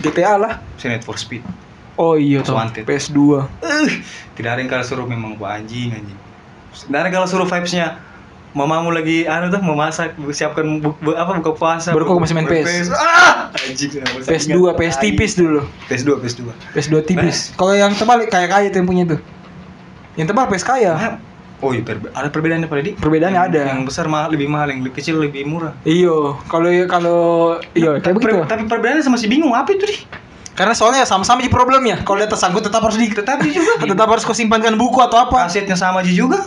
GTA 0.00 0.40
lah. 0.40 0.52
Saya 0.80 0.96
Need 0.96 1.04
for 1.04 1.20
Speed. 1.20 1.44
Oh 2.02 2.18
iya 2.18 2.42
tuh. 2.42 2.58
Wanted. 2.58 2.82
PS2. 2.82 3.18
Eh, 3.62 3.88
tidak 4.34 4.50
ada 4.50 4.60
yang 4.60 4.66
kalau 4.68 4.82
suruh 4.82 5.06
memang 5.06 5.38
Pak 5.38 5.50
anjing 5.56 5.94
anjing. 5.94 6.18
Tidak 6.74 6.98
ada 6.98 7.08
kalau 7.08 7.26
suruh 7.26 7.46
vibes-nya 7.46 8.02
Mamamu 8.52 8.92
lagi 8.92 9.24
anu 9.24 9.48
tuh 9.48 9.64
memasak 9.64 10.12
siapkan 10.28 10.76
bu, 10.76 10.92
bu- 11.00 11.16
apa 11.16 11.40
buka 11.40 11.56
puasa. 11.56 11.88
Baru 11.88 12.04
kok 12.04 12.20
masih 12.20 12.36
main 12.36 12.44
Main 12.44 12.60
PS. 12.60 12.92
Ah! 12.92 13.48
Anjing. 13.48 13.88
saya 13.88 14.04
masih 14.04 14.28
PS2, 14.28 14.52
ingat. 14.52 14.74
PS 14.76 14.96
tipis 14.98 15.32
dulu. 15.32 15.60
PS2, 15.88 16.10
PS2. 16.20 16.40
PS2 16.76 16.94
tipis. 17.02 17.36
Kalau 17.56 17.72
yang 17.72 17.96
tebal 17.96 18.20
kayak 18.28 18.52
kaya 18.52 18.68
tuh 18.68 18.84
yang 18.84 18.88
punya 18.90 19.04
tuh. 19.08 19.20
Yang 20.20 20.26
tebal 20.28 20.44
PS 20.50 20.64
kaya. 20.66 20.92
Ah, 20.92 21.14
Oh 21.62 21.70
iya, 21.70 21.78
perbe- 21.80 22.10
ada 22.10 22.26
perbedaannya 22.26 22.66
Pak 22.66 22.76
Dedi? 22.76 22.90
Perbedaannya 22.98 23.38
Yang- 23.38 23.50
ada. 23.54 23.62
Yang 23.70 23.82
besar 23.86 24.10
mahal 24.10 24.34
lebih 24.34 24.50
mahal, 24.50 24.66
yang 24.68 24.82
kecil 24.90 25.16
lebih 25.16 25.46
murah. 25.46 25.78
Iyo, 25.86 26.34
kalau 26.50 26.66
kalau 26.90 27.18
iyo 27.72 27.96
kayak 27.96 28.02
Tapi, 28.02 28.14
begitu. 28.18 28.42
tapi 28.44 28.62
perbedaannya 28.66 29.00
saya 29.00 29.14
masih 29.14 29.30
bingung 29.30 29.54
apa 29.54 29.70
itu 29.70 29.86
di? 29.86 29.96
Karena 30.52 30.76
soalnya 30.76 31.08
sama-sama 31.08 31.40
di 31.40 31.48
problemnya. 31.48 32.04
Kalau 32.04 32.20
di 32.20 32.28
atas 32.28 32.44
sangkut 32.44 32.60
tetap 32.60 32.84
harus 32.84 33.00
di 33.00 33.08
tetap 33.08 33.40
juga. 33.40 33.80
tetap 33.82 34.06
harus 34.06 34.22
kau 34.22 34.36
simpankan 34.36 34.76
buku 34.76 35.00
atau 35.00 35.16
apa. 35.18 35.48
Kasetnya 35.48 35.74
sama 35.74 36.04
aja 36.04 36.12
juga. 36.12 36.44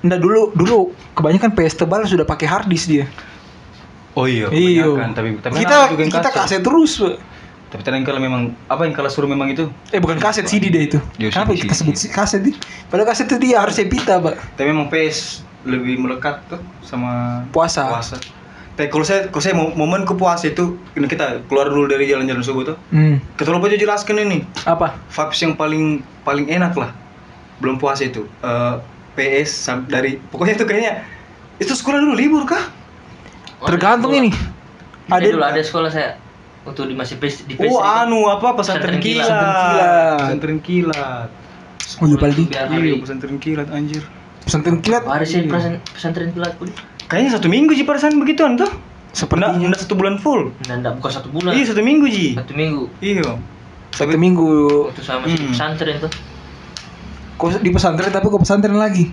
Nggak 0.00 0.18
dulu 0.18 0.42
dulu 0.56 0.78
kebanyakan 1.12 1.52
PS 1.52 1.78
tebal 1.78 2.02
sudah 2.04 2.24
pakai 2.24 2.48
hard 2.48 2.66
disk 2.66 2.88
dia. 2.88 3.04
Oh 4.12 4.24
iya, 4.28 4.48
Iyo. 4.52 4.96
kebanyakan. 4.96 5.10
Tapi, 5.12 5.28
tapi 5.40 5.52
kita 5.60 5.76
juga 5.92 6.02
kita 6.08 6.30
kaset 6.30 6.60
terus. 6.60 6.92
Pak. 7.00 7.16
Tapi 7.72 7.80
ternyata 7.80 8.04
kalau 8.04 8.20
memang 8.20 8.42
apa 8.68 8.84
yang 8.84 8.92
kalau 8.92 9.08
suruh 9.08 9.24
memang 9.24 9.48
itu. 9.48 9.64
Eh 9.88 9.96
bukan 9.96 10.20
kaset 10.20 10.44
CD 10.44 10.68
deh 10.68 10.92
itu. 10.92 10.98
Iya, 11.16 11.32
Kenapa 11.32 11.56
CD, 11.56 11.64
kita 11.64 11.74
sebut 11.76 11.96
CD. 11.96 12.12
kaset 12.12 12.40
sih? 12.44 12.54
Padahal 12.92 13.08
kaset 13.08 13.24
itu 13.24 13.36
dia 13.40 13.64
harusnya 13.64 13.88
pita, 13.88 14.20
Pak. 14.20 14.36
Tapi 14.56 14.68
memang 14.68 14.92
PS 14.92 15.40
lebih 15.64 15.96
melekat 15.96 16.44
tuh 16.50 16.60
sama 16.84 17.44
Puasa. 17.48 17.88
puasa. 17.88 18.16
Tapi 18.72 18.88
kalau 18.88 19.04
saya 19.04 19.28
kalau 19.28 19.42
saya 19.42 19.52
mo- 19.52 19.74
momen 19.74 20.02
ke 20.02 20.12
puasa 20.12 20.48
itu 20.48 20.80
ini 20.92 21.04
kita 21.04 21.44
keluar 21.44 21.68
dulu 21.68 21.84
dari 21.86 22.08
jalan-jalan 22.08 22.40
subuh 22.40 22.64
tuh. 22.64 22.76
Hmm. 22.88 23.20
Kita 23.36 23.52
lupa 23.52 23.68
aja 23.68 23.76
jelaskan 23.76 24.16
ini. 24.18 24.48
Apa? 24.64 24.96
Vibes 25.06 25.38
yang 25.38 25.52
paling 25.54 25.84
paling 26.22 26.48
enak 26.48 26.72
lah. 26.74 26.90
Belum 27.58 27.76
puasa 27.76 28.04
itu. 28.04 28.24
Eh, 28.40 28.74
PS 29.12 29.52
dari 29.86 30.16
pokoknya 30.22 30.56
itu 30.56 30.64
kayaknya 30.64 31.04
itu 31.58 31.68
sekolah 31.70 32.00
dulu 32.00 32.16
libur 32.16 32.42
kah? 32.44 32.64
Tergantung 33.62 34.10
ini. 34.10 34.32
ada 35.04 35.18
Ada- 35.18 35.28
dulu 35.28 35.44
ada 35.44 35.60
sekolah 35.60 35.90
saya 35.90 36.16
waktu 36.64 36.80
di 36.86 36.94
masih 36.94 37.20
PS 37.20 37.44
di 37.44 37.54
PS 37.54 37.68
Oh 37.68 37.78
anu 37.78 38.24
apa 38.26 38.56
pesantren 38.56 38.96
kilat. 38.98 39.28
Pesantren 39.28 39.52
kilat. 39.60 40.18
Pesantren 40.18 40.58
kilat. 40.58 41.28
Oh 42.00 42.06
iya 42.08 42.16
Iya 42.80 42.94
pesantren 42.96 43.36
kilat 43.36 43.68
anjir. 43.68 44.02
Pesantren 44.42 44.78
kilat. 44.80 45.02
hari 45.04 45.26
sih 45.28 45.44
pesantren 45.44 45.84
pesantren 45.86 46.30
kilat 46.32 46.56
pun 46.56 46.72
Kayaknya 47.12 47.30
satu 47.30 47.46
minggu 47.46 47.72
sih 47.72 47.84
perasaan 47.84 48.16
begituan 48.16 48.56
tuh. 48.56 48.72
Sepertinya. 49.12 49.52
Nggak, 49.52 49.68
nggak 49.68 49.80
satu 49.84 49.94
bulan 49.94 50.16
full. 50.16 50.48
dan 50.64 50.80
enggak 50.80 50.96
bukan 50.96 51.12
satu 51.12 51.28
bulan 51.28 51.52
Iya 51.52 51.64
satu 51.68 51.84
minggu 51.84 52.06
ji. 52.08 52.26
satu 52.32 52.52
minggu 52.52 52.82
Iya. 52.98 53.36
Satu 53.92 54.16
minggu 54.16 54.48
masih 54.88 55.04
di 55.28 55.36
Hmm. 55.36 55.52
pesantren 55.52 55.96
tuh 56.00 56.12
kok 57.36 57.58
di 57.58 57.68
pesantren 57.68 58.08
tapi 58.08 58.26
kok 58.26 58.40
pesantren 58.40 58.78
lagi. 58.78 59.12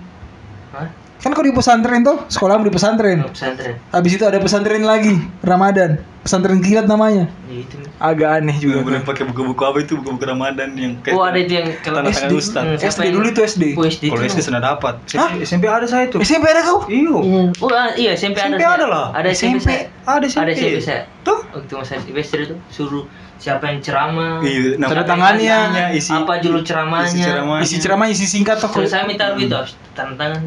Hah? 0.72 0.88
Kan 1.20 1.36
kau 1.36 1.44
di 1.44 1.52
pesantren 1.52 2.00
tuh, 2.00 2.16
sekolahmu 2.26 2.64
di 2.64 2.72
pesantren. 2.72 3.20
pesantren 3.28 3.76
Habis 3.90 4.12
itu 4.16 4.24
ada 4.24 4.40
pesantren 4.40 4.80
lagi, 4.80 5.12
Ramadan. 5.40 6.00
Pesantren 6.20 6.60
kilat 6.60 6.84
namanya. 6.84 7.28
ya 7.44 7.56
itu 7.60 7.76
Agak 7.96 8.40
aneh 8.40 8.56
juga. 8.56 8.80
Boleh 8.80 9.00
pakai 9.00 9.24
buku-buku 9.24 9.60
apa 9.60 9.80
itu 9.80 9.96
buku-buku 9.96 10.20
Ramadan 10.22 10.72
yang 10.72 10.96
kayak 11.00 11.16
oh 11.16 11.24
ada 11.24 11.36
itu 11.36 11.52
yang 11.54 11.68
kalau 11.80 12.04
SD. 12.04 12.32
Ustaz. 12.34 12.60
Hmm, 12.62 12.76
SD 12.78 13.00
yang- 13.02 13.14
dulu 13.14 13.26
itu 13.28 13.40
SD. 13.42 13.64
oh 13.72 13.84
SD 13.84 14.04
Kalau 14.08 14.20
itu 14.22 14.28
SD 14.30 14.40
sudah 14.42 14.60
dapat. 14.62 14.94
SMP, 15.06 15.32
SMP 15.42 15.64
ada 15.64 15.86
saya 15.88 16.04
tuh. 16.08 16.20
SMP 16.20 16.44
ada 16.46 16.60
kau? 16.60 16.84
Iyo. 16.86 17.16
Iya. 17.20 17.42
oh 17.54 17.68
ah, 17.70 17.88
iya 17.94 18.10
SMP 18.12 18.36
ada 18.36 18.52
SMP 18.52 18.64
ada 18.64 18.86
lah. 18.86 19.06
ada 19.12 19.28
SMP. 19.30 19.68
Ada 20.04 20.24
SMP. 20.24 20.40
ada 20.40 20.50
SMP 20.52 20.80
saya 20.80 21.00
Tuh. 21.20 21.40
waktu 21.52 21.72
masa 21.74 22.00
semester 22.00 22.38
itu 22.38 22.54
suruh 22.68 23.04
siapa 23.36 23.68
yang 23.68 23.80
ceramah 23.80 24.40
Iya, 24.40 24.76
nah, 24.76 24.88
Tanda 24.88 25.04
tangannya, 25.04 25.58
isi- 25.92 26.12
apa 26.12 26.40
judul 26.40 26.60
ceramahnya 26.60 27.08
isi 27.08 27.20
ceramah. 27.20 27.58
Isi 27.60 27.76
ceramah, 27.76 28.06
isi 28.08 28.24
singkat 28.24 28.56
tuh. 28.56 28.68
Kalau 28.68 28.84
saya 28.84 29.04
minta 29.04 29.32
itu 29.32 29.48
tanda 29.92 30.16
tangan 30.16 30.40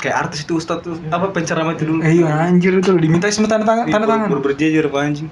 Kayak 0.00 0.16
artis 0.26 0.42
itu 0.42 0.56
Ustaz 0.56 0.80
tuh. 0.80 0.96
Apa 1.06 1.28
penceramah 1.28 1.76
itu 1.76 1.84
dulu? 1.84 2.00
Eh, 2.00 2.18
iya 2.18 2.48
anjir 2.48 2.72
itu 2.72 2.88
loh, 2.88 2.98
diminta 2.98 3.28
semua 3.28 3.48
tanda 3.48 3.68
tangan, 3.68 3.84
tanda 3.86 4.08
tangan. 4.08 4.26
Baru 4.28 4.40
berjejer 4.42 4.88
apa 4.88 4.98
anjing. 5.02 5.28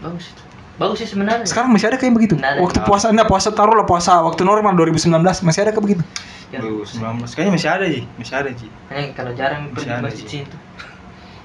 bagus 0.00 0.26
itu 0.26 0.42
bagus 0.74 0.96
sih 1.00 1.08
sebenarnya 1.08 1.46
Sekarang 1.46 1.70
masih 1.70 1.86
ada 1.86 1.96
kayak 1.96 2.12
begitu. 2.12 2.34
Nggak 2.34 2.50
ada. 2.50 2.60
Waktu 2.60 2.78
puasa, 2.82 3.06
enggak 3.08 3.28
puasa 3.28 3.48
taruh 3.52 3.72
lah 3.72 3.84
puasa 3.84 4.20
waktu 4.20 4.42
normal 4.42 4.72
2019 4.74 5.06
masih 5.22 5.60
ada 5.62 5.70
kayak 5.70 5.84
begitu. 5.84 6.02
Ya. 6.50 6.58
2019. 6.60 7.30
Kayaknya 7.30 7.52
masih 7.52 7.70
ada, 7.70 7.84
Ji. 7.86 8.00
Masih 8.14 8.34
ada, 8.34 8.50
Ji. 8.50 8.66
hanya 8.88 9.08
kalau 9.12 9.32
jarang 9.32 9.70
pergi 9.70 9.84
Masih 9.84 9.90
ada, 9.92 10.02
masjid 10.02 10.24
Ji. 10.24 10.32
sini 10.34 10.44
tuh 10.46 10.60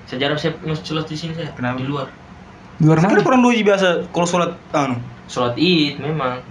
saya 0.05 0.17
jarang 0.17 0.37
saya 0.41 0.51
masuk 0.59 0.83
sholat 0.83 1.05
di 1.05 1.13
sini 1.13 1.31
saya 1.37 1.53
Kenapa? 1.53 1.77
di 1.77 1.85
luar 1.85 2.07
Di 2.75 2.83
luar 2.83 2.97
mana? 2.97 3.21
kurang 3.21 3.41
dulu 3.41 3.53
Ji 3.53 3.61
biasa 3.61 3.87
kalau 4.09 4.25
sholat 4.25 4.51
anu. 4.71 4.97
sholat 5.27 5.53
id 5.55 5.99
memang 5.99 6.41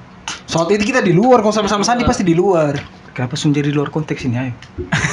Sholat 0.45 0.69
itu 0.73 0.85
kita 0.87 1.01
di 1.01 1.13
luar, 1.13 1.41
kalau 1.41 1.53
sama-sama 1.53 1.85
sandi 1.85 2.05
pasti 2.05 2.25
di 2.25 2.33
luar. 2.33 2.77
Kenapa 3.19 3.35
sun 3.35 3.51
jadi 3.51 3.75
luar 3.75 3.91
konteks 3.91 4.23
ini 4.23 4.39
ayo? 4.39 4.55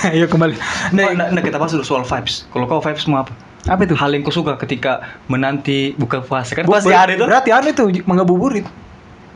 Ayo 0.06 0.30
kembali. 0.32 0.54
Nah, 0.94 1.10
Nah, 1.10 1.12
nah, 1.18 1.28
nah, 1.34 1.42
kita 1.42 1.58
bahas 1.58 1.74
dulu 1.74 1.82
soal 1.82 2.06
vibes. 2.06 2.46
Kalau 2.54 2.70
kau 2.70 2.78
vibes 2.78 3.10
mau 3.10 3.26
apa? 3.26 3.34
apa 3.66 3.82
itu? 3.82 3.98
Hal 3.98 4.14
yang 4.14 4.22
kau 4.22 4.30
suka 4.30 4.62
ketika 4.62 5.02
menanti 5.26 5.98
buka 5.98 6.22
puasa 6.22 6.54
kan 6.54 6.70
pasti 6.70 6.94
ber- 6.94 7.02
ada 7.02 7.12
itu. 7.18 7.26
Berarti 7.26 7.50
anu 7.50 7.74
itu 7.74 8.06
mengabuburit. 8.06 8.62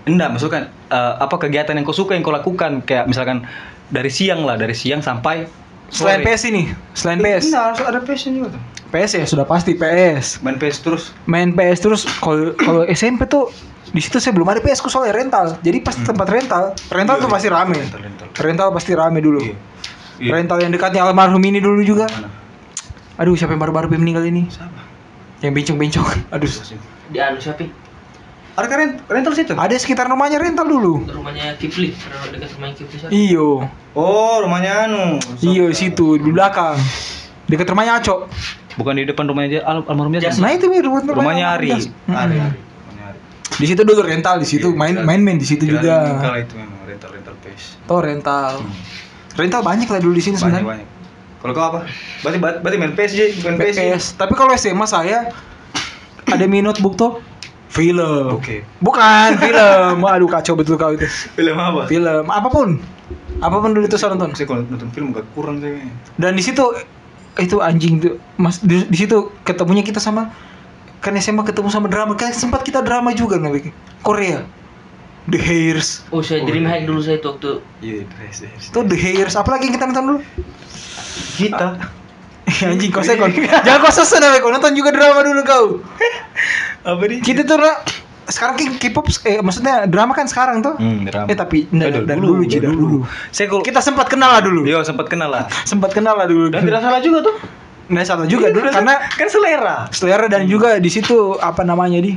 Enggak, 0.05 0.37
maksudnya 0.37 0.69
eh, 0.69 1.13
apa 1.17 1.33
kegiatan 1.35 1.73
yang 1.73 1.81
kau 1.81 1.97
suka 1.97 2.13
yang 2.13 2.21
kau 2.21 2.29
lakukan 2.29 2.85
kayak 2.85 3.09
misalkan 3.09 3.49
dari 3.89 4.13
siang 4.13 4.45
lah, 4.45 4.53
dari 4.53 4.77
siang 4.77 5.01
sampai 5.01 5.49
Selain. 5.89 6.21
PS 6.21 6.41
ini, 6.49 6.63
selain 6.93 7.19
PS. 7.19 7.49
Enggak, 7.49 7.63
harus 7.73 7.79
ada 7.81 7.99
PS 8.05 8.21
juga 8.29 8.47
tuh. 8.53 8.61
PS 8.89 9.11
ya 9.21 9.25
sudah 9.25 9.45
pasti 9.45 9.77
PS. 9.77 10.41
Main 10.41 10.57
PS 10.57 10.77
terus. 10.81 11.03
Main 11.29 11.53
PS 11.53 11.79
terus 11.81 12.01
kalau 12.21 12.57
kalau 12.57 12.81
SMP 12.89 13.29
tuh 13.29 13.53
di 13.89 14.01
situ 14.01 14.17
saya 14.17 14.33
belum 14.33 14.49
ada 14.49 14.61
PS 14.61 14.81
ku 14.81 14.89
soalnya 14.89 15.13
rental. 15.13 15.57
Jadi 15.61 15.77
pasti 15.81 16.01
tempat 16.01 16.25
rental. 16.29 16.73
Rental 16.89 17.15
Iya, 17.17 17.23
tuh 17.25 17.29
pasti 17.29 17.47
rame. 17.49 17.77
rental, 17.77 17.99
rental. 18.01 18.27
Rental 18.33 18.69
pasti 18.73 18.91
rame 18.97 19.19
dulu. 19.21 19.41
Iya. 19.45 19.55
Iya. 20.19 20.31
Rental 20.35 20.57
yang 20.61 20.71
dekatnya 20.73 21.01
almarhum 21.05 21.41
ini 21.45 21.61
dulu 21.61 21.81
juga. 21.85 22.05
Mana? 22.09 22.29
Aduh, 23.21 23.35
siapa 23.37 23.53
yang 23.53 23.61
baru-baru 23.61 23.93
meninggal 23.93 24.25
ini? 24.25 24.49
Siapa? 24.49 24.79
Yang 25.45 25.51
bencong-bencong. 25.59 26.05
Aduh. 26.33 26.49
di 27.09 27.17
anu 27.17 27.41
siapa 27.41 27.65
Ada 28.59 28.67
kan 28.67 28.77
rent- 28.77 28.99
rental 29.07 29.33
situ? 29.33 29.51
Ada 29.53 29.75
sekitar 29.75 30.05
rumahnya 30.05 30.35
rental 30.37 30.65
dulu. 30.65 31.07
rumahnya 31.07 31.55
Kifli 31.55 31.95
dekat 32.29 32.51
rumahnya 32.53 32.75
Kifli 32.75 32.95
siapa 32.99 33.11
Iyo. 33.11 33.63
Oh, 33.91 34.35
rumahnya 34.39 34.85
anu. 34.85 35.15
Iyo 35.39 35.71
situ 35.71 36.15
di 36.15 36.29
belakang. 36.29 36.75
Dekat 37.45 37.65
rumahnya 37.65 37.97
Aco. 37.97 38.27
Bukan 38.75 38.93
di 38.93 39.03
depan 39.03 39.25
rumahnya 39.25 39.59
al 39.61 39.81
almarhumnya. 39.83 40.19
Jas. 40.21 40.37
Nah 40.37 40.51
itu 40.51 40.67
mir 40.67 40.83
rumah 40.83 41.01
rumahnya 41.01 41.55
Ari. 41.55 41.69
Jas. 41.69 41.87
Ari. 42.05 42.35
Ari. 42.35 42.37
Rumahnya 42.37 43.03
Ari. 43.07 43.19
Di 43.55 43.65
situ 43.65 43.81
dulu 43.81 44.01
rental 44.01 44.35
di 44.37 44.47
situ 44.47 44.67
Iya, 44.67 44.77
main 44.77 44.93
kira- 44.93 45.05
main 45.05 45.21
main 45.21 45.37
di 45.37 45.47
situ 45.47 45.63
juga. 45.63 46.19
Kalau 46.19 46.37
itu 46.37 46.53
memang 46.53 46.83
rental 46.85 47.09
rental 47.11 47.35
PS. 47.39 47.63
Tuh 47.81 47.99
rental. 47.99 48.51
Rental 49.33 49.61
banyak 49.61 49.87
lah 49.87 49.99
dulu 49.99 50.13
di 50.13 50.21
sini 50.21 50.35
Banyak 50.35 50.43
sebenarnya. 50.59 50.67
banyak. 50.69 50.87
Kalau 51.39 51.53
kau 51.53 51.65
apa? 51.65 51.79
Berarti 52.19 52.37
berarti 52.37 52.77
main 52.77 52.91
PS 52.93 53.11
aja, 53.13 53.25
main 53.41 53.55
PS. 53.57 54.03
Tapi 54.13 54.33
kalau 54.33 54.51
SMA 54.53 54.83
saya 54.85 55.31
ada 56.25 56.45
mi 56.45 56.59
notebook 56.59 56.93
tuh 56.93 57.23
film. 57.69 58.33
Oke. 58.33 58.65
Bukan 58.81 59.37
film. 59.43 60.01
Aduh 60.01 60.27
kacau 60.27 60.53
betul 60.53 60.75
kau 60.75 60.91
itu. 60.91 61.05
Film 61.31 61.55
apa? 61.55 61.85
Film 61.85 62.25
apa 62.27 62.47
pun. 62.49 62.81
Apa 63.39 63.55
pun 63.57 63.71
dulu 63.71 63.85
itu 63.85 63.95
saya 63.95 64.11
nonton. 64.11 64.33
Saya 64.33 64.45
kalau 64.45 64.65
nonton 64.65 64.89
film 64.89 65.13
gak 65.13 65.23
kurang 65.31 65.61
saya. 65.61 65.73
kayaknya. 65.73 65.93
Dan 66.17 66.31
di 66.33 66.43
situ 66.43 66.65
itu 67.37 67.61
anjing 67.63 68.03
tuh 68.03 68.13
Mas 68.35 68.59
di, 68.59 68.83
di 68.83 68.97
situ 68.99 69.15
ketemunya 69.41 69.79
kita 69.79 69.95
sama 69.97 70.27
kan 70.99 71.15
SMA 71.15 71.47
ketemu 71.47 71.71
sama 71.71 71.87
drama 71.87 72.11
kan 72.11 72.35
sempat 72.35 72.67
kita 72.67 72.83
drama 72.83 73.15
juga 73.15 73.39
nabi 73.39 73.71
Korea 74.03 74.43
The 75.23 75.39
Hairs 75.39 76.03
oh 76.11 76.19
saya 76.19 76.43
Dream 76.43 76.67
High 76.67 76.83
dulu 76.83 76.99
saya 76.99 77.23
tuh 77.23 77.39
waktu 77.39 77.63
Iya, 77.79 78.03
dress 78.11 78.43
dress. 78.43 78.63
itu 78.67 78.79
The 78.83 78.97
Hairs 78.99 79.39
apalagi 79.39 79.71
yang 79.71 79.79
kita 79.79 79.85
nonton 79.87 80.03
dulu 80.03 80.19
Kita. 81.39 81.79
anjing 82.67 82.91
kau 82.91 83.05
saya 83.07 83.15
kau 83.15 83.31
jangan 83.63 83.79
kau 83.79 83.93
sesen 83.93 84.19
nabi 84.19 84.43
kau 84.43 84.51
nonton 84.51 84.75
juga 84.75 84.91
drama 84.91 85.23
dulu 85.23 85.41
kau 85.47 85.65
Apa 86.81 87.03
nih? 87.03 87.19
kita 87.19 87.43
tuh 87.43 87.57
Ra, 87.57 87.73
sekarang 88.25 88.55
K- 88.55 88.77
K-pop 88.79 89.05
eh 89.23 89.39
maksudnya 89.39 89.83
drama 89.85 90.11
kan 90.11 90.23
sekarang 90.23 90.59
tuh 90.59 90.75
Hmm, 90.75 91.03
drama. 91.03 91.25
eh 91.25 91.35
tapi 91.35 91.65
enggak, 91.67 91.87
Eh, 91.89 92.05
dari 92.05 92.19
dulu, 92.19 92.41
Ci, 92.43 92.57
dari 92.57 92.69
dulu. 92.69 92.97
Saya 93.27 93.47
kalau 93.47 93.61
kita 93.61 93.79
sempat 93.79 94.05
kenal 94.05 94.29
lah 94.29 94.39
dulu 94.39 94.63
Iya, 94.63 94.79
sempat 94.81 95.05
kenal 95.05 95.27
lah. 95.27 95.43
sempat 95.65 95.89
kenal 95.89 96.13
lah 96.13 96.25
dulu 96.25 96.47
Dan 96.47 96.61
tidak 96.61 96.79
salah 96.79 96.99
juga 96.99 97.19
tuh. 97.21 97.35
nggak 97.85 98.05
salah 98.05 98.23
juga 98.23 98.47
dulu 98.47 98.69
karena 98.69 99.01
kan 99.01 99.27
selera. 99.27 99.89
selera 99.89 100.29
dan 100.29 100.45
juga 100.45 100.77
di 100.77 100.87
situ 100.87 101.09
apa 101.35 101.63
namanya 101.63 101.97
di 101.97 102.13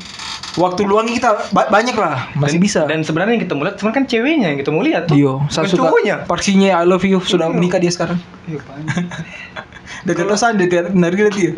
waktu 0.55 0.85
luang 0.85 1.09
kita 1.09 1.49
ba- 1.49 1.65
banyak 1.67 1.97
lah 1.97 2.29
masih 2.35 2.61
Dan- 2.61 2.61
bisa 2.61 2.81
Dan 2.85 3.01
sebenarnya 3.01 3.33
yang 3.33 3.43
kita 3.43 3.55
mau 3.55 3.65
lihat 3.65 3.77
sebenarnya 3.77 3.97
kan 3.97 4.05
ceweknya 4.07 4.47
yang 4.47 4.59
kita 4.59 4.69
mau 4.71 4.83
lihat 4.83 5.03
tuh. 5.07 5.17
Iyo, 5.17 5.33
saya 5.49 5.65
Bukan 5.65 5.73
suka 5.73 5.89
cowoknya. 5.89 6.17
Parksinya 6.23 6.69
I 6.71 6.85
love 6.85 7.01
you 7.03 7.19
sudah 7.19 7.49
Iya. 7.49 7.57
menikah 7.57 7.79
dia 7.79 7.89
sekarang. 7.91 8.21
Iya. 8.45 8.61
Dekat 10.07 10.25
kosan 10.27 10.57
dia 10.57 10.69
tiap 10.69 10.93
dari 10.93 11.17
dia. 11.31 11.51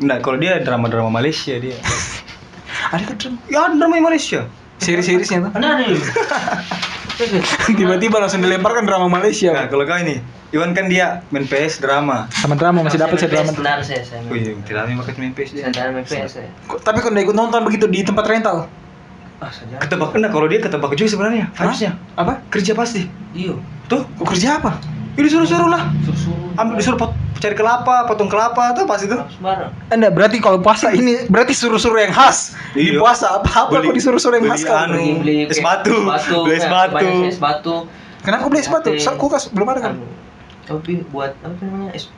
Nah, 0.00 0.16
kalau 0.18 0.36
dia 0.36 0.56
drama-drama 0.58 1.12
Malaysia 1.12 1.52
dia. 1.54 1.76
Ada 2.88 3.04
kan 3.04 3.16
Drum? 3.16 3.34
ya, 3.46 3.68
drama 3.70 3.96
Malaysia. 4.00 4.48
seri-serisnya 4.78 5.44
tuh. 5.44 5.52
ada 5.54 5.76
Tiba-tiba 7.70 8.16
langsung 8.16 8.40
dilemparkan 8.40 8.82
drama 8.82 9.04
Nah, 9.04 9.12
Malaysia. 9.12 9.52
kalau 9.68 9.84
kau 9.84 9.98
ini, 9.98 10.24
Iwan 10.50 10.72
kan 10.72 10.88
dia 10.88 11.20
main 11.28 11.44
PS 11.44 11.78
drama. 11.78 12.26
Sama 12.32 12.56
drama 12.56 12.80
masih 12.82 12.96
dapat 12.96 13.20
saya 13.20 13.28
drama. 13.30 13.52
Benar 13.52 13.78
saya 13.80 14.00
saya 14.00 14.24
Oh 14.24 14.34
iya, 14.34 14.56
tidak 14.64 14.80
ada 14.82 14.96
pakai 14.98 15.12
main 15.20 15.32
PS 15.32 15.50
dia. 15.52 15.68
saya 15.68 15.92
main 15.92 16.02
PS 16.02 16.30
saya 16.34 16.48
Kok- 16.64 16.80
Tapi 16.80 16.98
kau 16.98 17.12
ikut 17.12 17.36
nonton 17.36 17.60
begitu 17.62 17.84
di 17.86 18.00
tempat 18.00 18.24
rental? 18.24 18.66
ah 19.36 19.48
saja 19.48 19.80
Ketebak 19.80 20.12
nah 20.16 20.28
kalau 20.28 20.44
dia 20.44 20.60
ketebak 20.60 20.92
juga 20.92 21.08
sebenarnya 21.08 21.48
vibesnya. 21.54 21.96
Hah? 22.14 22.20
Apa? 22.20 22.32
Kerja 22.48 22.72
pasti. 22.72 23.08
iyo 23.32 23.56
Tuh, 23.86 24.04
Kau 24.16 24.24
kerja 24.26 24.56
apa? 24.56 24.76
ya 25.12 25.20
disuruh-suruh 25.22 25.64
lah. 25.66 25.88
suruh 26.06 26.56
Ambil 26.56 26.76
disuruh 26.76 26.96
pot, 26.96 27.12
cari 27.40 27.56
kelapa, 27.56 28.04
potong 28.04 28.28
kelapa 28.28 28.70
tuh 28.72 28.84
tuh. 28.84 29.20
sembarang 29.26 29.72
Anda 29.88 30.08
berarti 30.08 30.38
kalau 30.38 30.60
puasa 30.60 30.92
ini 30.92 31.24
berarti 31.26 31.50
suruh-suruh 31.50 31.96
yang 31.98 32.12
khas. 32.12 32.52
Di 32.70 32.92
Iya. 32.92 33.00
puasa 33.00 33.40
apa-apa 33.40 33.80
kok 33.80 33.90
disuruh-suruh 33.90 34.36
yang 34.36 34.46
khas 34.46 34.60
beli 34.60 34.76
anu, 34.76 34.94
Pergi 34.94 35.12
beli 35.16 35.36
es 35.44 35.58
batu, 35.58 35.96
beli 36.44 36.54
es 36.54 36.60
kayak 36.60 36.70
batu. 36.70 36.94
banyak 36.94 37.14
es 37.26 37.38
batu 37.40 37.74
Kenapa 38.20 38.44
beli 38.46 38.60
es 38.60 38.68
batu? 38.68 38.90
Kulkas 39.16 39.48
belum 39.48 39.66
ada 39.66 39.80
kan? 39.80 39.92
Anu, 39.96 40.06
tapi 40.62 41.00
buat 41.08 41.32
apa 41.40 41.56
namanya 41.58 41.90
es 41.90 42.12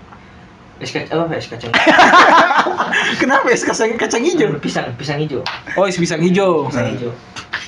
es 0.77 0.91
kacang 0.91 1.23
apa 1.23 1.39
es 1.39 1.47
kacang 1.47 1.71
Kenapa 3.23 3.47
es 3.49 3.63
kacang 3.63 3.95
kacang 3.95 4.23
hijau? 4.23 4.51
pisang 4.59 4.91
pisang 4.95 5.19
hijau 5.19 5.47
Oh, 5.73 5.87
es 5.87 5.95
pisang 5.95 6.19
hijau. 6.19 6.67
pisang 6.67 6.91
hijau 6.91 7.11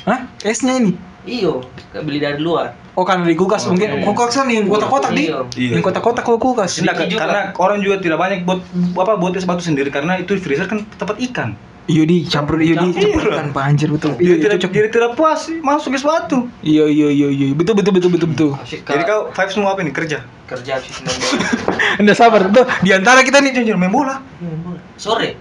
Hah? 0.04 0.26
Esnya 0.42 0.76
ini? 0.76 0.92
Iyo 1.24 1.64
beli 1.94 2.20
dari 2.20 2.38
luar 2.38 2.76
Oh 2.94 3.02
karena 3.02 3.26
di 3.26 3.34
kulkas 3.34 3.66
Oh, 3.66 3.74
mungkin 3.74 3.90
iya. 3.90 4.06
kulkas 4.06 4.32
kan 4.32 4.46
yang 4.46 4.70
kotak-kotak 4.70 5.10
di 5.10 5.26
Iya. 5.26 5.42
Iya. 5.50 5.70
yang 5.74 5.82
kotak-kotak 5.82 6.22
kalau 6.22 6.38
kulkas. 6.38 6.78
Juga. 6.78 6.94
karena 6.94 7.40
orang 7.56 7.82
juga 7.82 7.98
tidak 7.98 8.22
banyak 8.22 8.46
buat 8.46 8.62
apa 8.94 9.18
buat 9.18 9.34
es 9.34 9.42
batu 9.42 9.60
sendiri 9.60 9.90
karena 9.90 10.14
itu 10.14 10.38
freezer 10.38 10.64
kan 10.64 10.86
tempat 10.94 11.18
ikan. 11.20 11.58
Iya 11.84 12.06
di 12.06 12.22
campur 12.24 12.56
iya 12.56 12.78
di 12.78 12.94
Campur. 12.94 13.28
panjir 13.50 13.90
betul. 13.90 14.14
Jadi 14.14 14.22
Iya 14.22 14.34
tidak 14.38 14.56
cocok. 14.56 14.70
jadi 14.72 14.88
tidak 14.88 15.10
puas 15.18 15.40
masuk 15.58 15.92
es 15.92 16.00
batu. 16.00 16.46
Iya 16.62 16.86
iya 16.86 17.08
iya 17.10 17.28
iya 17.28 17.46
betul 17.50 17.74
betul 17.74 17.92
betul 17.92 18.10
betul 18.14 18.28
betul. 18.30 18.50
Jadi 18.62 19.02
kau 19.02 19.28
vibes 19.28 19.52
semua 19.52 19.74
apa 19.74 19.82
nih 19.82 19.92
kerja? 19.92 20.18
kerja 20.44 20.72
sih 20.78 20.92
main 21.02 21.16
bola 21.18 21.44
Anda 21.98 22.12
sabar 22.14 22.40
tuh 22.48 22.64
di 22.78 22.90
antara 22.90 23.20
kita 23.20 23.40
nih 23.40 23.58
Jangan 23.58 23.80
main 23.80 23.90
bola. 23.90 24.22
Main 24.38 24.60
bola. 24.62 24.80
sore 24.94 25.34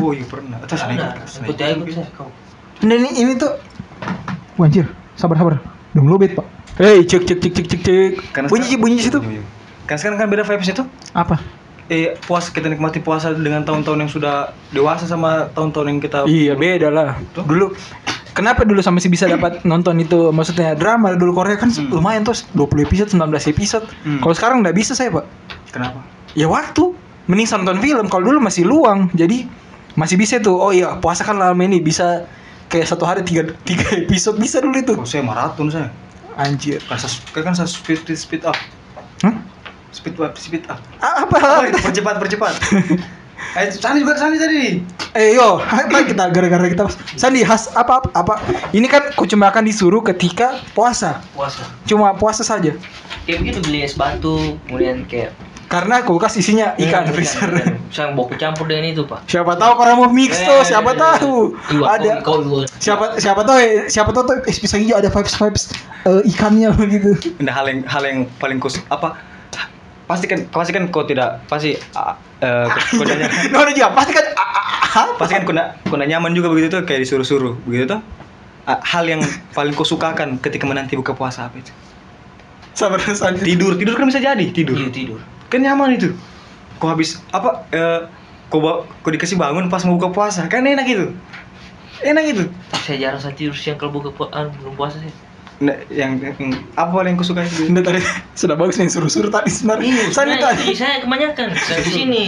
Oh 0.00 0.10
iya 0.10 0.24
pernah. 0.24 0.58
Atas 0.58 0.80
ikut 0.80 1.58
saya 1.58 2.08
kau 2.10 2.32
Anda 2.80 2.94
ini 2.96 3.20
ini 3.20 3.32
tuh 3.36 3.52
Wah, 4.56 4.64
anjir 4.64 4.88
sabar 5.16 5.36
sabar 5.36 5.54
belum 5.92 6.06
lobet 6.06 6.36
pak. 6.36 6.44
Hei 6.76 7.02
cek 7.02 7.24
cek 7.24 7.38
cek 7.40 7.52
cek 7.52 7.66
cek 7.66 7.80
cek. 7.82 8.10
Karena 8.30 8.46
Bunyi 8.46 8.68
sekarang- 8.68 8.80
bunyi 8.84 8.96
situ. 9.00 9.18
Kan 9.88 9.96
sekarang 9.96 10.16
kan 10.18 10.28
beda 10.28 10.44
vibesnya 10.44 10.76
tuh. 10.76 10.86
Apa? 11.10 11.40
Eh 11.88 12.18
puas 12.20 12.50
kita 12.50 12.66
nikmati 12.66 13.00
puasa 13.00 13.32
dengan 13.32 13.62
tahun-tahun 13.62 13.98
yang 13.98 14.10
sudah 14.10 14.52
dewasa 14.70 15.06
sama 15.06 15.48
tahun-tahun 15.50 15.86
yang 15.88 16.00
kita 16.02 16.18
Iya 16.26 16.52
beda 16.52 16.88
lah. 16.90 17.16
Tuh. 17.32 17.46
Dulu 17.48 17.72
kenapa 18.32 18.68
dulu 18.68 18.84
sama 18.84 19.00
masih 19.00 19.08
bisa 19.08 19.24
dapat 19.24 19.62
nonton 19.70 19.96
itu 19.96 20.28
maksudnya 20.30 20.76
drama 20.76 21.16
dulu 21.16 21.32
Korea 21.32 21.56
kan 21.56 21.72
Hmm. 21.72 21.88
lumayan 21.88 22.20
tuh 22.20 22.36
20 22.52 22.84
episode 22.84 23.08
19 23.08 23.48
episode. 23.48 23.86
Hmm. 24.04 24.20
Kalau 24.20 24.34
sekarang 24.36 24.56
nggak 24.60 24.76
bisa 24.76 24.92
saya 24.92 25.08
pak. 25.08 25.24
Kenapa? 25.72 26.04
Ya 26.36 26.44
waktu 26.44 26.92
mending 27.24 27.48
nonton 27.56 27.80
film 27.80 28.06
kalau 28.06 28.28
dulu 28.28 28.38
masih 28.38 28.68
luang 28.68 29.08
jadi 29.10 29.48
masih 29.96 30.20
bisa 30.20 30.36
tuh 30.38 30.60
oh 30.60 30.70
iya 30.70 31.00
puasa 31.00 31.24
kan 31.24 31.40
lama 31.40 31.56
ini 31.58 31.80
bisa 31.80 32.28
kayak 32.66 32.86
satu 32.86 33.04
hari 33.04 33.22
tiga, 33.22 33.50
tiga 33.62 33.86
episode 33.96 34.36
bisa 34.36 34.58
dulu 34.58 34.76
itu 34.76 34.94
Oh, 34.94 35.04
saya 35.04 35.22
maraton 35.22 35.68
saya. 35.68 35.88
anjir 36.34 36.82
Kan 36.84 36.98
saya 36.98 37.12
kan 37.32 37.54
saya 37.54 37.64
speed 37.64 38.02
speed, 38.02 38.18
speed 38.18 38.42
up. 38.44 38.56
Hah? 39.22 39.34
Speed 39.88 40.18
up, 40.18 40.36
speed 40.36 40.68
up. 40.68 40.76
Ah, 40.98 41.24
Apa? 41.24 41.64
Oh, 41.64 41.64
percepat, 41.80 42.20
percepat. 42.20 42.54
Eh, 43.52 43.68
Sandi 43.68 44.00
juga 44.00 44.16
Sandi 44.16 44.36
tadi. 44.36 44.80
Eh 45.12 45.32
yo, 45.32 45.60
apa 45.68 46.04
kita 46.04 46.28
gara-gara 46.28 46.68
kita 46.68 46.88
Sandi 47.16 47.44
khas 47.44 47.68
apa 47.72 48.00
apa, 48.00 48.08
apa? 48.12 48.34
Ini 48.72 48.84
kan 48.84 49.12
kau 49.12 49.24
cuma 49.24 49.48
akan 49.48 49.60
disuruh 49.62 50.00
ketika 50.02 50.56
puasa. 50.72 51.20
puasa 51.32 51.64
Cuma 51.84 52.16
puasa 52.16 52.40
saja. 52.40 52.72
kayak 53.24 53.38
begitu 53.42 53.58
beli 53.60 53.84
es 53.84 53.92
batu 53.92 54.56
kemudian 54.64 55.04
kayak 55.04 55.36
Karena 55.66 55.98
kulkas 56.06 56.38
isinya 56.38 56.78
ikan 56.78 57.10
Hmm, 57.10 57.14
freezer. 57.14 57.50
Saya 57.90 58.14
mau 58.14 58.30
campur 58.30 58.70
dengan 58.70 58.86
itu 58.86 59.02
pak 59.02 59.26
Siapa 59.26 59.58
tahu 59.58 59.72
orang 59.82 59.98
mau 59.98 60.06
mix 60.06 60.38
tuh, 60.38 60.62
Eh, 60.62 60.64
siapa 60.66 60.94
tahu. 60.94 61.58
Iwa, 61.74 61.98
Ada 61.98 62.22
kau, 62.22 62.38
kau, 62.38 62.62
kau. 62.62 62.70
siapa 62.78 63.18
siapa 63.18 63.42
tahu 63.42 63.56
eh, 63.58 63.90
siapa 63.90 64.10
tahu 64.14 64.22
tuh 64.30 64.36
es 64.46 64.62
pisang 64.62 64.78
hijau 64.86 65.02
ada 65.02 65.10
vibes 65.10 65.34
vibes 65.34 65.62
eh, 66.06 66.22
ikannya 66.30 66.70
begitu. 66.70 67.18
Nah, 67.42 67.50
hal 67.50 67.66
yang 67.66 67.80
hal 67.82 68.02
yang 68.06 68.18
paling 68.38 68.62
kus 68.62 68.78
apa? 68.94 69.18
Pasti 70.06 70.30
kan 70.30 70.46
pasti 70.54 70.70
kan 70.70 70.86
kau 70.94 71.02
tidak 71.02 71.42
pasti 71.50 71.74
eh. 71.74 72.14
Nah, 73.50 73.58
udah 73.58 73.74
juga 73.74 73.90
pasti 73.90 74.14
kan 74.14 74.26
ah, 74.38 75.18
pasti 75.18 75.34
kan 75.34 75.42
kau 75.42 75.50
tidak 75.50 76.06
nyaman 76.06 76.30
juga 76.30 76.46
begitu 76.46 76.78
tuh 76.78 76.86
kayak 76.86 77.02
disuruh-suruh 77.02 77.58
begitu 77.66 77.90
tuh. 77.90 78.00
Hal 78.66 79.02
yang 79.10 79.18
paling 79.50 79.74
kau 79.74 79.82
sukakan 79.82 80.38
ketika 80.38 80.62
menanti 80.62 80.94
buka 80.94 81.10
puasa 81.10 81.50
apa 81.50 81.58
itu? 81.58 81.74
sabar. 82.76 83.00
Tidur, 83.40 83.72
tidur 83.80 83.96
kan 83.96 84.04
bisa 84.06 84.20
jadi 84.20 84.46
tidur. 84.52 84.76
Iya 84.78 84.92
tidur 84.94 85.20
Kan 85.46 85.62
nyaman 85.62 85.94
itu. 85.94 86.12
Kau 86.76 86.90
habis 86.90 87.20
apa? 87.30 87.64
Eh, 87.70 88.00
ba- 88.52 88.82
kau 89.02 89.10
dikasih 89.10 89.36
bangun 89.36 89.66
pas 89.66 89.82
mau 89.84 89.96
buka 89.96 90.10
puasa 90.10 90.46
kan 90.46 90.62
enak 90.62 90.86
itu. 90.86 91.06
Enak 92.00 92.24
itu. 92.28 92.44
saya 92.76 92.96
jarang 93.00 93.20
saya 93.20 93.34
tidur 93.34 93.56
siang 93.56 93.74
kalau 93.76 93.96
buka 93.96 94.12
pu- 94.12 94.30
ah, 94.30 94.46
belum 94.46 94.76
puasa 94.76 95.00
sih 95.00 95.10
Nah, 95.56 95.72
yang, 95.88 96.20
yang 96.20 96.36
apa 96.76 96.92
yang 97.08 97.16
kau 97.16 97.24
suka 97.24 97.40
itu? 97.40 97.72
Ini 97.72 97.80
tadi 97.80 97.96
sudah 98.36 98.60
bagus 98.60 98.76
nih 98.76 98.92
suruh-suruh 98.92 99.32
tadi 99.32 99.48
sebenarnya. 99.48 99.88
Iya, 99.88 100.04
Sandi 100.12 100.36
saya, 100.36 100.44
tadi. 100.44 100.64
saya 100.76 100.96
kebanyakan 101.00 101.46
saya 101.56 101.80
di 101.80 101.92
sini. 101.96 102.22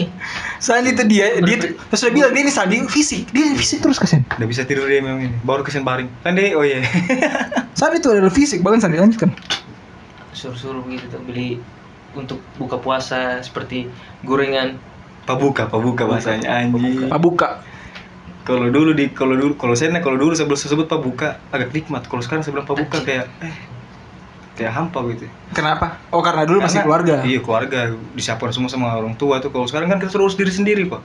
Sandi 0.57 0.97
itu 0.97 1.05
dia 1.05 1.37
dia 1.45 1.57
tuh 1.61 1.77
terus 1.77 2.01
sudah 2.01 2.13
bilang 2.17 2.33
dia 2.33 2.41
ini 2.41 2.49
Sandi 2.49 2.77
fisik, 2.89 3.29
dia 3.29 3.53
fisik 3.53 3.85
terus 3.85 4.01
kesen. 4.01 4.25
Udah 4.33 4.49
bisa 4.49 4.65
tidur 4.65 4.89
dia 4.89 5.05
memang 5.05 5.29
ini. 5.29 5.37
Baru 5.45 5.61
kesen 5.61 5.85
baring. 5.85 6.09
Kan 6.25 6.41
dia 6.41 6.57
oh 6.57 6.65
iya. 6.65 6.81
Sandi 7.77 8.01
itu 8.01 8.09
adalah 8.09 8.33
fisik, 8.33 8.65
bahkan 8.65 8.81
Sandi 8.81 8.97
lanjutkan. 8.97 9.29
Suruh-suruh 10.33 10.89
gitu 10.89 11.05
tuh 11.13 11.21
beli 11.21 11.61
untuk 12.17 12.41
buka 12.57 12.77
puasa 12.79 13.41
seperti 13.43 13.89
gorengan. 14.23 14.79
pabuka, 15.29 15.69
pabuka 15.69 16.09
bahasanya 16.09 16.49
anjing. 16.49 17.05
Pak 17.13 17.21
buka. 17.21 17.49
Kalau 18.49 18.65
dulu 18.73 18.97
di 18.97 19.13
kalau 19.13 19.37
dulu 19.37 19.61
kalau 19.61 19.77
saya 19.77 19.93
kalau 20.01 20.17
dulu 20.17 20.33
sebelum 20.33 20.57
sebut 20.57 20.89
pabuka 20.89 21.37
agak 21.53 21.69
nikmat. 21.77 22.09
Kalau 22.09 22.25
sekarang 22.25 22.41
sebelum 22.41 22.65
pabuka 22.65 23.05
kayak 23.05 23.29
eh 23.45 23.53
kayak 24.57 24.73
hampa 24.73 25.05
gitu. 25.13 25.29
Kenapa? 25.53 26.01
Oh 26.09 26.25
karena 26.25 26.49
dulu 26.49 26.65
masih 26.65 26.81
Karena- 26.81 26.87
keluarga. 26.89 27.15
Iya 27.29 27.41
keluarga 27.45 27.81
disiapkan 28.17 28.57
semua 28.57 28.73
sama 28.73 28.97
orang 28.97 29.21
tua 29.21 29.37
tuh. 29.45 29.53
Kalau 29.53 29.69
sekarang 29.69 29.93
kan 29.93 30.01
kita 30.01 30.09
suruh 30.09 30.33
urus 30.33 30.41
diri 30.41 30.49
sendiri 30.49 30.89
pak. 30.89 31.05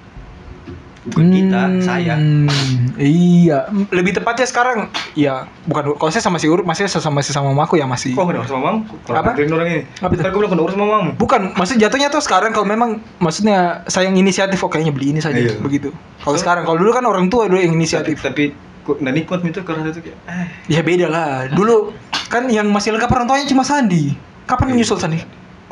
Bukan 1.03 1.29
kita, 1.29 1.61
saya. 1.83 2.15
Hmm, 2.15 2.47
Iya, 2.95 3.67
lebih 3.91 4.15
tepatnya 4.15 4.47
sekarang 4.47 4.87
ya 5.13 5.43
bukan 5.65 5.97
kalau 5.97 6.07
saya 6.07 6.21
sama 6.21 6.37
si 6.37 6.47
Ur, 6.47 6.63
masih 6.63 6.87
sama 6.87 7.19
masih 7.19 7.35
sama 7.35 7.51
mamaku 7.51 7.75
ya 7.75 7.83
masih. 7.83 8.15
Kok 8.15 8.23
nggak 8.23 8.39
urus 8.39 8.47
sama? 8.47 8.79
Kalau 9.03 9.17
Apa? 9.19 9.29
orang 9.35 9.67
ini. 9.67 9.81
Apa 9.99 10.11
itu? 10.13 10.21
Gue 10.23 10.47
kau 10.47 10.55
urus 10.55 10.73
sama 10.73 10.85
mamamu. 10.87 11.09
Bukan, 11.19 11.51
maksud 11.53 11.75
jatuhnya 11.75 12.07
tuh 12.07 12.21
sekarang 12.21 12.51
kalau 12.51 12.63
memang 12.63 13.01
maksudnya 13.17 13.81
saya 13.85 14.07
yang 14.07 14.15
inisiatif, 14.15 14.59
oh 14.59 14.67
kayaknya 14.67 14.93
beli 14.93 15.11
ini 15.11 15.19
saja 15.19 15.35
Iya. 15.35 15.57
begitu. 15.59 15.89
Kalau 16.21 16.37
sekarang, 16.37 16.63
kalau 16.63 16.77
dulu 16.79 16.93
kan 16.93 17.03
orang 17.03 17.27
tua 17.27 17.49
dulu 17.51 17.59
yang 17.59 17.73
Tapi, 17.73 17.79
inisiatif. 17.83 18.15
tapi 18.21 18.53
kok 18.83 18.99
nggak 18.99 19.13
nikmat 19.13 19.39
itu 19.43 19.59
karena 19.63 19.81
itu 19.89 19.99
kayak 19.99 20.17
eh 20.27 20.47
Ya 20.69 20.79
beda 20.79 21.07
lah. 21.11 21.49
Dulu 21.49 21.91
kan 22.29 22.47
yang 22.47 22.69
masih 22.71 22.93
lengkap 22.95 23.09
orang 23.09 23.25
tuanya 23.27 23.45
cuma 23.45 23.63
Sandi. 23.65 24.13
Kapan 24.45 24.71
menyusul 24.71 24.95
Sandi? 24.95 25.19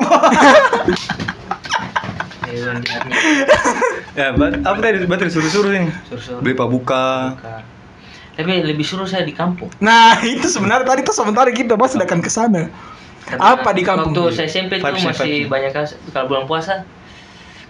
Ya, 4.12 4.28
bat, 4.36 4.60
apa 4.60 4.78
tadi 4.78 5.08
berarti 5.08 5.32
disuruh-suruh 5.32 5.72
ini 5.72 5.88
Suruh-suruh. 6.08 6.40
beli 6.44 6.52
pabuka 6.52 7.32
Buka. 7.32 7.56
Tapi 8.32 8.64
lebih 8.64 8.84
suruh 8.84 9.04
saya 9.04 9.24
di 9.24 9.32
kampung. 9.36 9.68
Nah, 9.80 10.16
itu 10.36 10.48
sebenarnya 10.48 10.88
tadi 10.88 11.00
tuh 11.04 11.16
sementara 11.16 11.52
kita 11.52 11.76
bahas 11.76 11.92
sedangkan 11.96 12.20
ke 12.20 12.28
sana. 12.32 12.68
Apa 13.40 13.72
di 13.72 13.84
kampung? 13.84 14.12
Waktu 14.12 14.36
saya 14.36 14.48
SMP 14.48 14.80
itu 14.80 14.84
masih 14.84 15.48
banyak 15.48 15.70
kalau 16.12 16.26
bulan 16.28 16.44
puasa. 16.48 16.84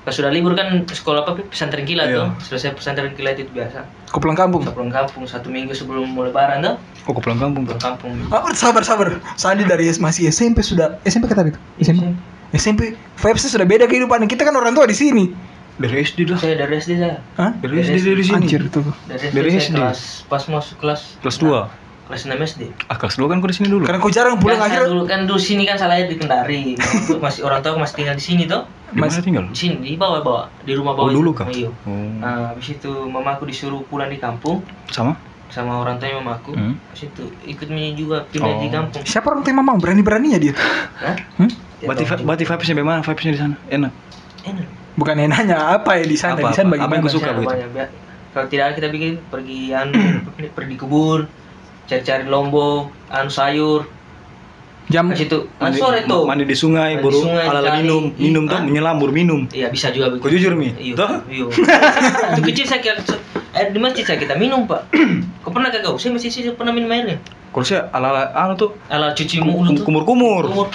Pas 0.02 0.10
sudah 0.10 0.34
libur 0.34 0.58
kan 0.58 0.82
sekolah 0.82 1.22
apa 1.22 1.46
pesantren 1.46 1.86
kilat 1.86 2.10
Iya. 2.10 2.18
tuh. 2.18 2.28
Selesai 2.50 2.74
pesantren 2.74 3.14
kilat 3.14 3.38
itu 3.38 3.46
biasa. 3.54 3.86
Kau 4.10 4.18
pulang 4.18 4.34
kampung. 4.34 4.66
Kita 4.66 4.74
pulang 4.74 4.90
kampung 4.90 5.22
satu 5.30 5.46
minggu 5.46 5.70
sebelum 5.78 6.10
mau 6.10 6.26
lebaran 6.26 6.58
tuh. 6.58 6.74
oh 7.06 7.12
ke 7.14 7.20
pulang 7.22 7.38
kampung 7.38 7.62
Pulang 7.62 7.78
tuh 7.78 7.86
kampung. 7.86 8.10
Ah, 8.34 8.50
sabar 8.50 8.82
sabar. 8.82 9.22
Sandi 9.38 9.62
dari 9.62 9.86
masih 10.02 10.26
SMP 10.26 10.66
sudah 10.66 10.98
SMP 11.06 11.30
kata 11.30 11.54
itu. 11.54 11.60
SMP. 11.78 12.10
SMP. 12.50 12.80
Vibesnya 13.14 13.50
sudah 13.54 13.66
beda 13.66 13.86
kehidupan. 13.86 14.26
Kita 14.26 14.42
kan 14.42 14.58
orang 14.58 14.74
tua 14.74 14.90
di 14.90 14.96
sini. 14.98 15.30
Dari 15.74 15.96
SD 16.00 16.18
dah 16.26 16.36
Saya 16.36 16.54
dari 16.54 16.74
SD 16.74 16.92
saya. 16.96 17.16
Hah? 17.34 17.52
dari 17.54 17.74
SD 17.78 17.96
dari 18.02 18.22
sini 18.22 18.36
Anjir 18.38 18.62
tuh. 18.68 18.84
Dari 19.04 19.24
SD, 19.24 19.34
Dari 19.34 19.50
SD? 19.54 19.74
kelas 19.74 20.00
pas 20.26 20.42
masuk 20.46 20.76
kelas 20.78 21.00
kelas 21.18 21.36
2 21.38 21.80
kelas 22.02 22.22
6 22.24 22.34
SD. 22.46 22.62
ah 22.86 22.96
kelas 22.96 23.14
2 23.14 23.24
kan 23.24 23.36
kau 23.36 23.46
di 23.46 23.54
sini 23.54 23.68
dulu 23.68 23.82
Karena 23.82 23.98
kau 23.98 24.10
jarang 24.10 24.36
pulang 24.36 24.58
Kan 24.58 24.68
akhirnya. 24.68 24.90
dulu 24.90 25.02
kan 25.06 25.20
dulu 25.22 25.38
sini 25.38 25.62
kan 25.62 25.76
saya 25.76 26.04
di 26.04 26.14
Kendari. 26.14 26.76
Masih 27.16 27.40
orang 27.42 27.60
tua 27.60 27.72
masih 27.74 27.94
tinggal 27.96 28.14
di 28.14 28.24
sini 28.24 28.44
tuh. 28.44 28.62
di 28.86 29.00
mana 29.00 29.08
Mas- 29.08 29.24
tinggal 29.24 29.44
Di 29.46 29.56
sini 29.58 29.74
di 29.80 29.96
bawah 29.96 30.20
bawah 30.20 30.44
di 30.60 30.72
rumah 30.72 30.92
oh 30.92 30.96
bawah. 30.98 31.10
dulu 31.10 31.30
itu. 31.30 31.38
kah 31.38 31.46
Iya. 31.48 31.70
oh 31.72 32.08
Nah, 32.18 32.52
habis 32.52 32.68
itu 32.70 32.90
mamaku 33.06 33.42
disuruh 33.44 33.80
pulang 33.82 34.06
di 34.06 34.18
kampung 34.18 34.60
sama 34.86 35.16
sama 35.48 35.78
orang 35.78 35.96
tuanya 35.96 36.16
mamaku. 36.18 36.52
Hmm. 36.52 36.76
Habis 36.86 37.08
itu 37.08 37.24
ikut 37.46 37.68
mi 37.68 37.92
juga 37.92 38.24
pindah 38.26 38.56
di 38.58 38.68
Oh. 38.68 38.72
kampung. 38.74 39.02
Siapa 39.02 39.26
orang 39.26 39.40
tua 39.42 39.52
mamang 39.54 39.76
berani-beraninya 39.78 40.36
dia? 40.38 40.52
Hah? 40.98 41.16
Hmm? 41.38 41.48
Dia 41.78 41.86
berarti 41.86 42.04
berarti 42.18 42.44
vibesnya 42.46 42.74
bagaimana 42.74 43.00
vibesnya 43.00 43.30
di 43.30 43.40
sana 43.40 43.56
Enak. 43.66 43.92
Bukan 44.92 45.14
yang 45.16 45.30
nanya 45.30 45.72
apa 45.72 45.96
ya 45.96 46.04
di 46.04 46.14
sana, 46.14 46.36
Apa, 46.36 46.50
di 46.50 46.54
sana 46.54 46.68
apa? 46.68 46.76
Apa 46.78 46.92
yang 46.92 47.00
bagaimana? 47.00 47.02
kau 47.02 47.12
suka 47.12 47.30
begitu? 47.32 47.54
Kalau 48.32 48.46
tidak 48.48 48.66
kita 48.74 48.88
bikin 48.88 49.12
pergi 49.26 49.60
anu 49.70 49.92
pergi 50.50 50.74
kebun 50.74 51.20
cari-cari 51.84 52.24
lombok, 52.24 52.88
anu 53.06 53.28
sayur. 53.28 53.84
Jam 54.84 55.08
Habis 55.08 55.24
itu 55.24 55.38
kan 55.56 55.70
sore 55.72 56.02
tuh. 56.04 56.26
mandi 56.26 56.42
di 56.42 56.52
sungai 56.52 56.98
Mandi 56.98 57.14
sungai, 57.14 57.46
ala 57.46 57.62
cari- 57.62 57.80
minum 57.80 58.10
minum 58.12 58.44
tuh 58.44 58.58
Hah? 58.58 58.66
menyelam 58.66 58.98
baru 58.98 59.14
minum 59.14 59.40
Iya 59.48 59.70
bisa 59.70 59.88
juga 59.88 60.10
kau 60.10 60.18
begitu. 60.18 60.42
jujur 60.42 60.52
mi 60.52 60.74
Iya. 60.74 60.94
Tuh? 60.98 61.10
Iya. 61.30 61.44
Itu 62.34 62.40
kecil 62.42 62.64
saya 62.66 62.80
kira 62.82 62.98
air 63.52 63.70
di 63.70 63.78
masjid 63.78 64.02
saya 64.02 64.18
kita 64.18 64.34
minum 64.34 64.66
pak. 64.66 64.90
Kau 65.42 65.50
pernah 65.50 65.70
kagak? 65.70 65.94
Saya 65.96 66.10
masih 66.10 66.28
saya 66.28 66.52
pernah 66.52 66.72
minum 66.72 66.88
airnya. 66.88 67.22
Kalau 67.52 67.62
saya 67.62 67.84
ala 67.90 68.08
ala 68.10 68.22
anu 68.34 68.56
tuh 68.56 68.70
Ala 68.88 69.12
cuci 69.12 69.36
mulut 69.38 69.76
tuh. 69.76 69.84
kumur 69.84 70.02
kumur 70.02 70.44
Kumur. 70.50 70.68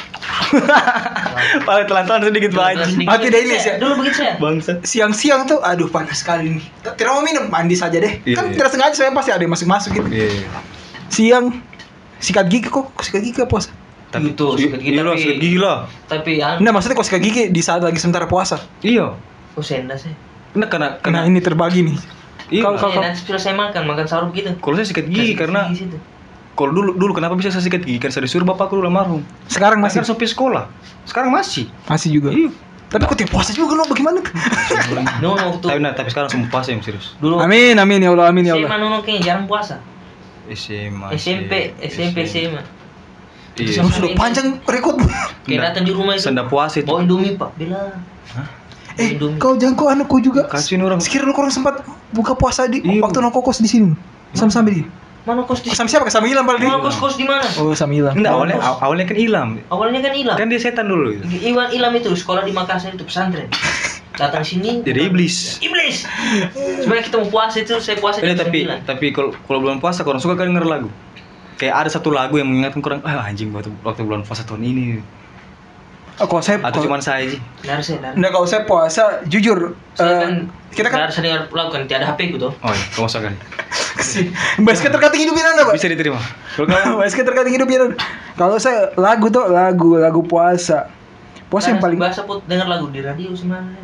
paling 1.63 1.85
telan-telan 1.85 2.21
sedikit 2.23 2.51
baju 2.53 2.85
Mati 2.99 3.27
deh 3.27 3.41
ini, 3.41 3.57
sih. 3.57 3.73
Dulu 3.75 3.93
begitu 3.97 4.15
saya. 4.19 4.37
bangsa 4.37 4.77
siang-siang 4.81 5.43
tuh 5.43 5.59
aduh 5.59 5.87
panas 5.87 6.21
sekali 6.21 6.53
nih. 6.53 6.65
Tidak 6.85 7.09
mau 7.09 7.19
minum, 7.19 7.45
mandi 7.47 7.73
saja 7.73 7.97
deh. 7.97 8.21
Iya, 8.23 8.35
kan 8.35 8.45
iya. 8.45 8.53
tidak 8.55 8.69
sengaja 8.71 8.95
saya 8.95 9.09
pasti 9.11 9.31
ada 9.31 9.41
yang 9.41 9.51
masuk-masuk 9.51 9.89
gitu. 9.91 10.07
iya 10.07 10.29
Siang 11.07 11.45
sikat 12.17 12.45
gigi 12.45 12.67
kok, 12.67 12.93
sikat 12.99 13.21
gigi 13.21 13.35
ke 13.35 13.45
puasa? 13.45 13.73
tapi 14.07 14.31
Itu, 14.31 14.55
sikat 14.55 14.79
gigi, 14.79 14.93
iya 14.93 15.01
lah 15.01 15.11
tapi- 15.11 15.21
sikat 15.21 15.37
gigi 15.37 15.57
lah 15.57 15.77
Tapi 16.07 16.31
Nah, 16.57 16.71
maksudnya 16.71 16.95
kok 16.95 17.05
sikat 17.05 17.21
gigi 17.21 17.43
di 17.49 17.59
saat 17.59 17.81
lagi 17.81 17.97
sementara 17.97 18.23
puasa. 18.25 18.61
iya 18.81 19.11
kok 19.51 19.61
senda 19.61 19.93
saya. 19.93 20.15
Nah, 20.53 20.65
karena 20.65 20.95
Karena 20.97 21.21
karena 21.21 21.27
ini 21.27 21.39
terbagi 21.39 21.81
nih. 21.83 21.97
iya 22.49 22.61
Kalau- 22.63 22.79
kalau- 22.79 23.03
Iya, 23.03 23.35
saya 23.35 23.53
makan, 23.53 23.83
makan 23.83 24.05
sahur 24.05 24.29
gitu. 24.31 24.53
kalau 24.55 24.75
saya 24.75 24.87
sikat 24.87 25.05
gigi 25.05 25.33
karena. 25.33 25.67
Kalau 26.57 26.73
dulu 26.73 26.91
dulu 26.91 27.11
kenapa 27.13 27.33
bisa 27.33 27.47
saya 27.47 27.61
sikat 27.61 27.81
gigi 27.81 27.97
kan 27.97 28.09
saya 28.09 28.25
disuruh 28.25 28.43
bapakku 28.43 28.73
dulu 28.73 28.85
almarhum 28.85 29.21
Sekarang 29.45 29.77
masih 29.77 30.01
masih 30.01 30.09
sampai 30.09 30.25
sekolah 30.25 30.63
sekarang 31.03 31.29
masih 31.29 31.69
masih 31.85 32.09
juga. 32.11 32.29
iya 32.31 32.49
Tapi 32.87 33.03
kok 33.03 33.15
tiap 33.15 33.29
puasa 33.29 33.51
juga 33.51 33.75
lo 33.75 33.83
bagaimana? 33.83 34.23
Nono 35.21 35.35
waktu 35.53 35.65
tapi 35.65 35.79
nah 35.79 35.91
tapi 35.91 36.07
sekarang 36.07 36.27
semua 36.27 36.47
puasa 36.49 36.71
yang 36.71 36.81
serius 36.81 37.13
dulu 37.17 37.37
amin 37.37 37.75
amin 37.75 37.99
ya 37.99 38.09
Allah 38.09 38.25
amin 38.27 38.43
ya 38.43 38.53
SMA 38.53 38.65
Allah. 38.65 38.79
Nono 38.79 38.97
kayaknya 38.99 39.21
jarang 39.23 39.45
puasa. 39.45 39.75
SMA 40.47 41.07
SMP, 41.13 41.51
SMP, 41.83 42.17
SMA. 42.23 42.61
iya 43.55 43.83
sudah 43.83 44.15
panjang 44.15 44.63
rekod. 44.63 44.95
Kayak 45.43 45.61
datang 45.67 45.83
di 45.83 45.91
rumah 45.91 46.13
itu. 46.13 46.23
senda 46.23 46.45
puasa 46.45 46.79
itu 46.79 46.87
Bawa 46.87 47.03
Indomie, 47.03 47.35
Pak. 47.35 47.49
Bela. 47.53 47.99
eh, 48.95 49.13
Indomie. 49.13 49.35
kau 49.35 49.53
jangkau 49.53 49.87
anak 49.87 50.05
kau 50.05 50.17
juga. 50.17 50.47
kasihin 50.47 50.81
orang 50.81 50.97
Sekiranya 50.97 51.27
lu 51.27 51.33
kurang 51.33 51.49
sempat 51.49 51.83
buka 52.09 52.31
puasa 52.33 52.65
di 52.65 52.79
Iya. 52.79 53.01
waktu 53.01 53.19
nongkrong 53.19 53.43
kos 53.43 53.59
di 53.59 53.67
sini. 53.67 53.91
Sama 54.31 54.47
sama 54.47 54.69
di. 54.69 54.87
Mana 55.27 55.43
kos 55.43 55.59
di 55.59 55.69
Sama 55.69 55.85
siapa? 55.85 56.07
Sama 56.07 56.23
Ilan 56.25 56.41
paling. 56.41 56.63
Mana 56.63 56.79
kos-kos 56.79 57.13
di 57.13 57.27
mana? 57.27 57.43
Oh, 57.59 57.75
sama 57.75 57.91
Ilan. 57.91 58.15
Enggak, 58.15 58.31
awalnya 58.31 58.57
aw- 58.57 58.79
awalnya 58.81 59.03
kan 59.03 59.17
hilang 59.17 59.49
Awalnya 59.67 59.99
kan 59.99 60.13
hilang. 60.13 60.37
kan 60.39 60.47
dia 60.47 60.55
setan 60.57 60.87
dulu 60.87 61.11
itu. 61.13 61.27
Iwan 61.45 61.67
Ilam 61.69 61.91
itu 61.93 62.07
sekolah 62.09 62.41
di 62.41 62.51
Makassar 62.51 62.95
itu 62.95 63.03
pesantren. 63.03 63.51
Datang 64.15 64.41
sini 64.41 64.79
jadi 64.87 65.05
iblis 65.05 65.59
iblis. 65.59 66.07
Sebenarnya 66.55 67.03
kita 67.03 67.15
mau 67.19 67.29
puasa 67.29 67.59
itu 67.59 67.75
saya 67.77 67.99
puasa 67.99 68.17
jam 68.17 68.33
tapi 68.33 68.65
9. 68.65 68.87
tapi 68.87 69.05
kalau 69.11 69.35
kalau 69.43 69.59
bulan 69.59 69.77
puasa 69.77 70.01
kurang 70.01 70.17
suka 70.17 70.33
kan 70.33 70.47
denger 70.47 70.63
lagu 70.63 70.89
kayak 71.53 71.75
ada 71.75 71.89
satu 71.91 72.09
lagu 72.09 72.33
yang 72.33 72.47
mengingatkan 72.47 72.79
kurang 72.79 72.99
ah 73.03 73.21
anjing 73.21 73.49
waktu 73.51 73.69
waktu 73.81 74.01
bulan 74.01 74.23
puasa 74.23 74.41
tahun 74.41 74.63
ini 74.63 74.85
Oh, 76.17 76.25
kalau 76.25 76.41
saya 76.41 76.57
atau 76.65 76.81
cuma 76.81 76.97
saya 76.97 77.29
benar. 77.61 77.85
Nggak, 78.17 78.31
kalau 78.31 78.47
saya 78.49 78.65
puasa 78.65 79.21
jujur 79.25 79.77
Saya 79.93 80.09
eh, 80.09 80.17
kan 80.17 80.33
kita 80.73 80.87
kan 80.89 80.99
harus 81.05 81.13
sering 81.13 81.37
lakukan 81.45 81.85
tiada 81.85 82.09
HP 82.09 82.41
tuh. 82.41 82.49
oh 82.49 82.71
iya 82.71 82.85
kamu 82.89 83.05
usah 83.05 83.21
kali 83.97 84.29
basket 84.61 84.93
terkating 84.93 85.21
hidup 85.25 85.35
Ilan 85.35 85.57
apa? 85.57 85.73
bisa 85.73 85.89
diterima 85.89 86.21
kalau 86.57 86.69
kamu 86.69 86.97
basket 87.01 87.25
terkating 87.25 87.53
hidup 87.57 87.69
Ilan. 87.69 87.91
Kalau 88.37 88.57
saya 88.61 88.93
lagu 88.97 89.29
tuh 89.29 89.45
lagu 89.49 89.97
lagu 89.97 90.21
puasa. 90.25 90.89
Puasa 91.47 91.71
yang 91.71 91.79
Karena 91.79 91.85
paling 91.85 91.99
Bahasa 92.01 92.21
put 92.27 92.43
dengar 92.43 92.67
lagu 92.67 92.91
di 92.91 92.99
radio 92.99 93.31
sebenarnya. 93.31 93.81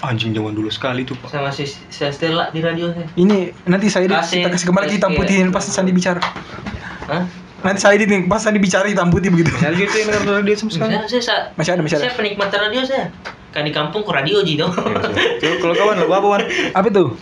Anjing 0.00 0.32
zaman 0.32 0.52
dulu 0.52 0.68
sekali 0.68 1.04
tuh, 1.04 1.16
Pak. 1.18 1.28
Saya 1.28 1.42
masih 1.44 1.66
saya 1.92 2.10
Stella 2.12 2.48
di 2.52 2.60
radio 2.60 2.92
saya. 2.92 3.08
ini 3.16 3.52
nanti 3.68 3.88
saya 3.88 4.08
kita 4.08 4.48
kasih 4.52 4.66
kembali 4.68 4.96
hitam 4.96 5.12
iya. 5.12 5.18
putihin 5.18 5.48
pas 5.52 5.64
Sandi 5.64 5.92
bicara. 5.92 6.20
Hah? 7.08 7.24
Nanti 7.64 7.78
saya 7.80 7.96
edit 7.96 8.08
nih 8.12 8.28
pas 8.28 8.40
Sandi 8.40 8.60
bicara 8.60 8.88
hitam 8.88 9.08
putih 9.08 9.28
begitu. 9.32 9.52
Saya 9.56 9.76
gitu 9.76 9.92
yang 9.92 10.08
dengar 10.12 10.40
radio 10.40 10.54
sama 10.56 10.70
sekali. 10.72 10.92
Saya, 10.94 11.08
saya, 11.08 11.22
saya, 11.22 11.40
Masih 11.56 11.70
ada, 11.72 11.80
masih 11.84 11.96
ada. 11.96 12.04
saya 12.08 12.14
penikmat 12.16 12.48
radio 12.52 12.82
saya. 12.84 13.06
Kan 13.56 13.64
di 13.64 13.72
kampung 13.72 14.04
ke 14.04 14.12
radio 14.12 14.44
Ji 14.44 14.60
dong. 14.60 14.68
Kalau 14.68 15.56
kalau 15.64 15.72
kawan 15.72 15.96
lagu 15.96 16.12
apa, 16.12 16.26
Wan? 16.28 16.42
Apa 16.76 16.88
tuh? 16.92 17.16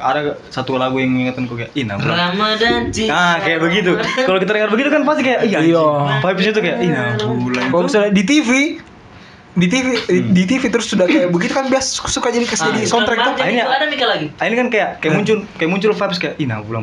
Ada 0.00 0.40
satu 0.48 0.80
lagu 0.80 0.96
yang 0.96 1.12
mengingatkan 1.12 1.44
kok 1.44 1.60
kayak 1.60 1.76
Ina. 1.76 2.00
bro. 2.00 2.08
Ramadan 2.08 2.88
Nah, 2.88 3.36
kayak 3.44 3.60
begitu. 3.60 3.92
Kalau 4.24 4.40
kita 4.40 4.56
dengar 4.56 4.72
begitu 4.72 4.88
kan 4.88 5.04
pasti 5.04 5.22
kayak 5.28 5.44
iya. 5.44 5.60
Iya. 5.60 5.84
Vibes 6.24 6.44
itu 6.48 6.60
kayak 6.64 6.78
Ina 6.80 7.04
bulan. 7.20 7.68
Kalau 7.68 7.84
misalnya 7.84 8.10
di 8.16 8.24
TV 8.24 8.80
di 9.54 9.66
TV 9.70 9.86
di 10.34 10.42
TV 10.48 10.62
terus 10.72 10.88
sudah 10.88 11.04
kayak 11.06 11.30
begitu 11.30 11.52
kan 11.54 11.68
biasa 11.70 12.10
suka 12.10 12.32
jadi 12.32 12.48
kes 12.48 12.64
jadi 12.64 12.88
soundtrack 12.88 13.20
tuh. 13.20 13.32
Akhirnya- 13.36 13.68
ada 13.68 13.84
Mika 13.84 14.08
lagi. 14.08 14.32
Ah, 14.40 14.48
ini 14.48 14.56
kan 14.56 14.72
kayak 14.72 15.04
kayak 15.04 15.12
muncul 15.20 15.36
kayak 15.60 15.68
muncul 15.70 15.92
vibes 15.92 16.16
kayak 16.16 16.40
Ina 16.40 16.64
mau 16.64 16.80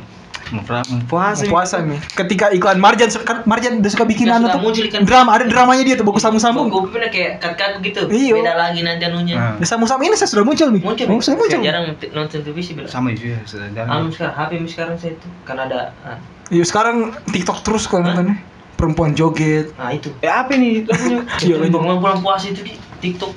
puasa. 1.08 1.42
nih." 1.44 1.52
puasa 1.52 1.76
nih. 1.80 2.00
Ketika 2.14 2.46
iklan 2.52 2.78
Marjan 2.78 3.08
kan 3.24 3.48
Marjan 3.48 3.80
udah 3.80 3.92
suka 3.92 4.04
bikin 4.04 4.28
anu 4.28 4.52
tuh. 4.52 4.60
muncul 4.60 4.84
Drama 5.08 5.40
ada 5.40 5.46
dramanya 5.48 5.84
dia 5.88 5.96
tuh 5.96 6.06
bagus 6.06 6.22
sambung-sambung. 6.22 6.68
Gue 6.68 6.92
pernah 6.92 7.10
kayak 7.10 7.40
kat-kat 7.40 7.80
gitu. 7.86 8.02
Iya. 8.12 8.34
Beda 8.36 8.54
lagi 8.60 8.82
nanti 8.84 9.04
anunya. 9.08 9.36
Nah, 9.40 9.54
Nah, 9.62 9.68
sambung-sambung 9.68 10.12
ini 10.12 10.16
saya 10.20 10.30
sudah 10.30 10.44
muncul 10.44 10.68
nih. 10.74 10.82
Muncul. 10.84 11.06
Oh, 11.08 11.16
muncul. 11.16 11.60
Saya 11.62 11.64
jarang 11.64 11.84
nonton 11.94 12.40
televisi 12.44 12.72
bilang. 12.76 12.92
sama 12.92 13.16
itu 13.16 13.32
ya, 13.32 13.40
sudah 13.48 13.68
Anu 13.72 13.76
jarang. 13.78 14.04
sekarang 14.12 14.36
HP 14.36 14.52
mi 14.60 14.68
sekarang 14.68 14.96
saya 15.00 15.12
itu 15.16 15.28
kan 15.48 15.58
ada 15.58 15.80
ah, 16.04 16.18
Iya 16.52 16.64
sekarang 16.68 17.16
TikTok 17.32 17.64
terus 17.64 17.88
kalau 17.88 18.04
nontonnya. 18.04 18.36
Perempuan 18.76 19.14
joget. 19.14 19.70
ah 19.78 19.94
itu. 19.94 20.10
Eh 20.26 20.32
apa 20.32 20.58
nih 20.58 20.90
lagunya? 20.90 21.22
Iya, 21.46 21.56
bulan 21.70 22.02
bulan 22.02 22.18
puasa 22.20 22.50
itu 22.50 22.66
di 22.66 22.74
TikTok. 22.98 23.30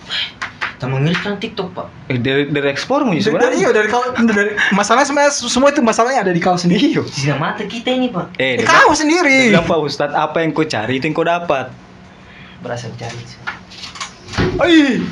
Tak 0.75 0.87
mengerikan 0.87 1.37
TikTok 1.37 1.71
pak. 1.71 1.87
Eh 2.07 2.19
dari 2.19 2.47
dari 2.47 2.69
ekspor 2.69 3.03
mau 3.03 3.11
Dari, 3.11 3.23
sebenarnya. 3.23 3.57
iya 3.57 3.71
dari 3.71 3.87
kau 3.87 4.03
dari 4.13 4.53
masalahnya 4.71 5.07
sebenarnya 5.07 5.33
semua 5.33 5.69
itu 5.69 5.81
masalahnya 5.81 6.21
ada 6.21 6.33
di 6.33 6.39
kau 6.39 6.55
sendiri. 6.55 6.93
Iya. 6.93 7.03
Sinar 7.05 7.39
mata 7.39 7.63
kita 7.63 7.89
ini 7.89 8.09
pak. 8.09 8.35
Eh, 8.37 8.59
Eh, 8.59 8.65
kau 8.65 8.91
sendiri. 8.91 9.55
Pak 9.55 9.79
Ustadz 9.81 10.13
apa 10.13 10.41
yang 10.41 10.51
kau 10.51 10.65
cari 10.65 10.99
itu 10.99 11.05
yang 11.05 11.15
kau 11.15 11.23
dapat. 11.23 11.71
Berasa 12.59 12.89
mencari. 12.89 13.23
Oi. 14.57 15.03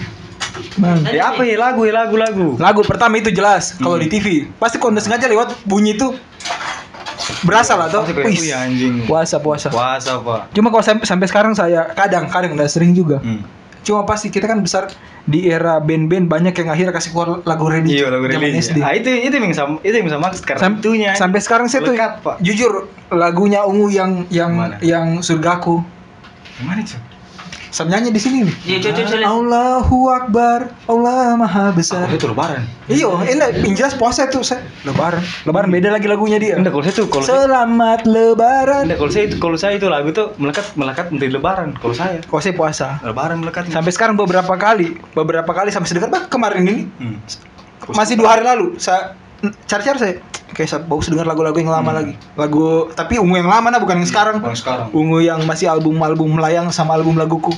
Man. 0.74 1.00
Tadi 1.00 1.16
Ya 1.16 1.30
apa 1.30 1.42
ya 1.42 1.56
lagu 1.56 1.80
ya 1.82 1.92
lagu 1.94 2.14
lagu. 2.14 2.48
Lagu 2.56 2.80
pertama 2.82 3.16
itu 3.16 3.30
jelas 3.30 3.72
kalau 3.76 3.96
Hmm. 3.96 4.02
di 4.02 4.08
TV. 4.10 4.26
Pasti 4.56 4.76
kalau 4.76 4.92
udah 4.92 5.00
sengaja 5.00 5.24
lewat 5.26 5.62
bunyi 5.62 5.94
itu 5.94 6.12
berasa 7.42 7.72
lah 7.74 7.86
tuh. 7.86 8.02
Pasti 8.02 8.12
kayak, 8.12 8.26
Wih, 8.26 8.38
"Wih, 8.38 8.52
anjing. 8.52 8.94
puasa 9.04 9.38
puasa. 9.38 9.68
Puasa 9.68 10.18
pak. 10.18 10.52
Cuma 10.52 10.68
kalau 10.68 10.82
sampai, 10.82 11.06
sampai 11.06 11.26
sekarang 11.26 11.52
saya 11.52 11.88
kadang 11.92 12.26
kadang 12.26 12.52
udah 12.52 12.66
sering 12.66 12.92
juga. 12.92 13.20
Hmm. 13.20 13.40
Cuma 13.82 14.02
pasti 14.02 14.30
kita 14.30 14.46
kan 14.46 14.58
besar 14.58 14.86
di 15.22 15.46
era 15.46 15.78
band-band 15.78 16.26
banyak 16.26 16.54
yang 16.54 16.68
akhirnya 16.68 16.90
kasih 16.90 17.10
keluar 17.10 17.42
lagu 17.42 17.66
religi. 17.66 17.98
Iya 17.98 18.10
lagu 18.10 18.24
religi. 18.24 18.58
SD. 18.64 18.78
Ah 18.78 18.92
itu 18.92 19.06
itu 19.08 19.30
yang 19.32 19.50
sama 19.52 19.78
itu 19.80 19.94
yang 19.94 20.08
sama 20.08 20.22
maksud 20.26 20.42
karena 20.42 20.60
Sam- 20.60 20.78
itunya. 20.78 21.10
sampai 21.14 21.38
sekarang 21.38 21.66
saya 21.66 21.82
tuh 21.82 21.94
Lekat, 21.94 22.12
Pak. 22.22 22.36
jujur 22.38 22.72
lagunya 23.08 23.62
ungu 23.62 23.86
yang 23.88 24.26
yang 24.28 24.52
Mana? 24.54 24.78
yang 24.80 25.18
surgaku. 25.18 25.82
Gimana 26.56 26.78
itu? 26.80 26.94
Saya 27.72 27.88
nyanyi 27.88 28.12
di 28.12 28.20
sini 28.20 28.44
nih. 28.44 28.54
Iya 28.68 28.76
coba 28.84 28.92
coba. 29.00 29.16
Allahu 29.32 29.98
Akbar, 30.12 30.58
Allah 30.84 31.32
Maha 31.40 31.72
Besar. 31.72 32.04
Oh, 32.04 32.12
itu 32.12 32.28
lebaran. 32.28 32.68
Iyo, 32.84 33.16
ini 33.24 33.40
yang 33.64 33.72
jelas 33.72 33.96
puasa 33.96 34.28
tuh 34.28 34.44
saya. 34.44 34.60
Lebaran, 34.84 35.24
Lebaran 35.48 35.72
beda 35.72 35.88
lagi 35.88 36.04
lagunya 36.04 36.36
dia. 36.36 36.60
Enggak 36.60 36.76
kalau 36.76 36.84
saya 36.84 36.94
tuh 37.00 37.06
kalau 37.08 37.24
saya 37.24 37.48
Selamat 37.48 38.00
Lebaran. 38.04 38.82
Enggak 38.84 38.98
kalau 39.00 39.12
saya 39.16 39.24
itu 39.24 39.36
kalau 39.40 39.56
saya 39.56 39.72
itu 39.80 39.88
lagu 39.88 40.12
tuh 40.12 40.36
melekat 40.36 40.66
melekat 40.76 41.06
menjadi 41.08 41.32
lebaran 41.40 41.68
kalau 41.80 41.96
saya. 41.96 42.20
Kok 42.20 42.40
saya 42.44 42.52
puasa? 42.52 43.00
Lebaran 43.00 43.40
melekat. 43.40 43.72
Sampai 43.72 43.92
sekarang 43.96 44.20
beberapa 44.20 44.52
kali, 44.60 44.92
beberapa 45.16 45.48
kali 45.48 45.72
sampai 45.72 45.88
sedekat 45.88 46.12
bah 46.12 46.24
kemarin 46.28 46.68
ini 46.68 46.84
Hmm. 47.00 47.16
masih 47.96 48.14
dua 48.14 48.36
hari 48.36 48.44
lalu 48.46 48.76
saya 48.78 49.16
cari-cari 49.64 49.98
saya 49.98 50.14
kayak 50.52 50.68
saya 50.68 50.80
bagus 50.82 51.08
dengar 51.08 51.24
lagu-lagu 51.24 51.56
yang 51.56 51.68
lama 51.68 51.86
Hmm. 51.86 51.98
lagi 51.98 52.14
lagu 52.34 52.64
tapi 52.92 53.16
ungu 53.16 53.34
yang 53.34 53.48
lama 53.48 53.68
nah 53.68 53.78
bukan 53.78 53.98
yang 53.98 54.06
sekarang 54.06 54.36
Bukan 54.38 54.54
sekarang. 54.54 54.86
ungu 54.92 55.18
yang 55.18 55.42
masih 55.42 55.66
album-album 55.66 56.28
melayang 56.30 56.68
sama 56.68 56.94
album 56.94 57.16
laguku 57.16 57.50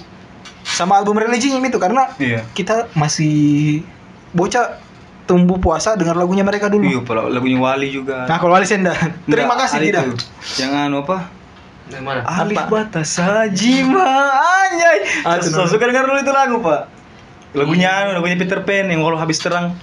sama 0.62 0.97
album 0.97 1.16
religinya 1.16 1.61
itu 1.61 1.77
karena 1.77 2.09
Iya. 2.16 2.47
kita 2.51 2.88
masih 2.94 3.83
bocah 4.31 4.81
tumbuh 5.25 5.57
puasa 5.57 5.92
dengar 5.92 6.14
lagunya 6.14 6.40
mereka 6.40 6.68
dulu 6.68 6.85
Iya, 6.85 7.01
kalau 7.03 7.29
lagunya 7.29 7.57
Wali 7.57 7.88
juga. 7.88 8.25
nah 8.25 8.37
kalau 8.37 8.53
Wali 8.53 8.64
Senda 8.64 8.92
terima 9.25 9.57
kasih 9.57 9.81
tidak 9.83 10.14
anu 10.61 11.05
apa? 11.05 11.29
Mana? 11.94 12.25
Alif 12.25 12.57
Apa? 12.57 12.88
batas 12.88 13.12
sajima 13.12 14.09
anjay. 14.33 15.05
Ah, 15.20 15.37
suka 15.37 15.85
dengar 15.85 16.09
dulu 16.09 16.16
itu 16.16 16.33
lagu, 16.33 16.57
Pak. 16.59 16.88
Lagunya 17.53 17.92
anu, 17.92 18.16
lagunya 18.16 18.40
Peter 18.40 18.64
Pan 18.64 18.88
yang 18.88 19.05
walau 19.05 19.20
habis 19.20 19.37
terang. 19.37 19.77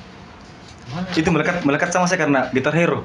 Itu 1.16 1.30
melekat 1.32 1.64
melekat 1.64 1.90
sama 1.92 2.06
saya 2.08 2.20
karena 2.28 2.48
Gitar 2.52 2.76
Hero. 2.76 3.02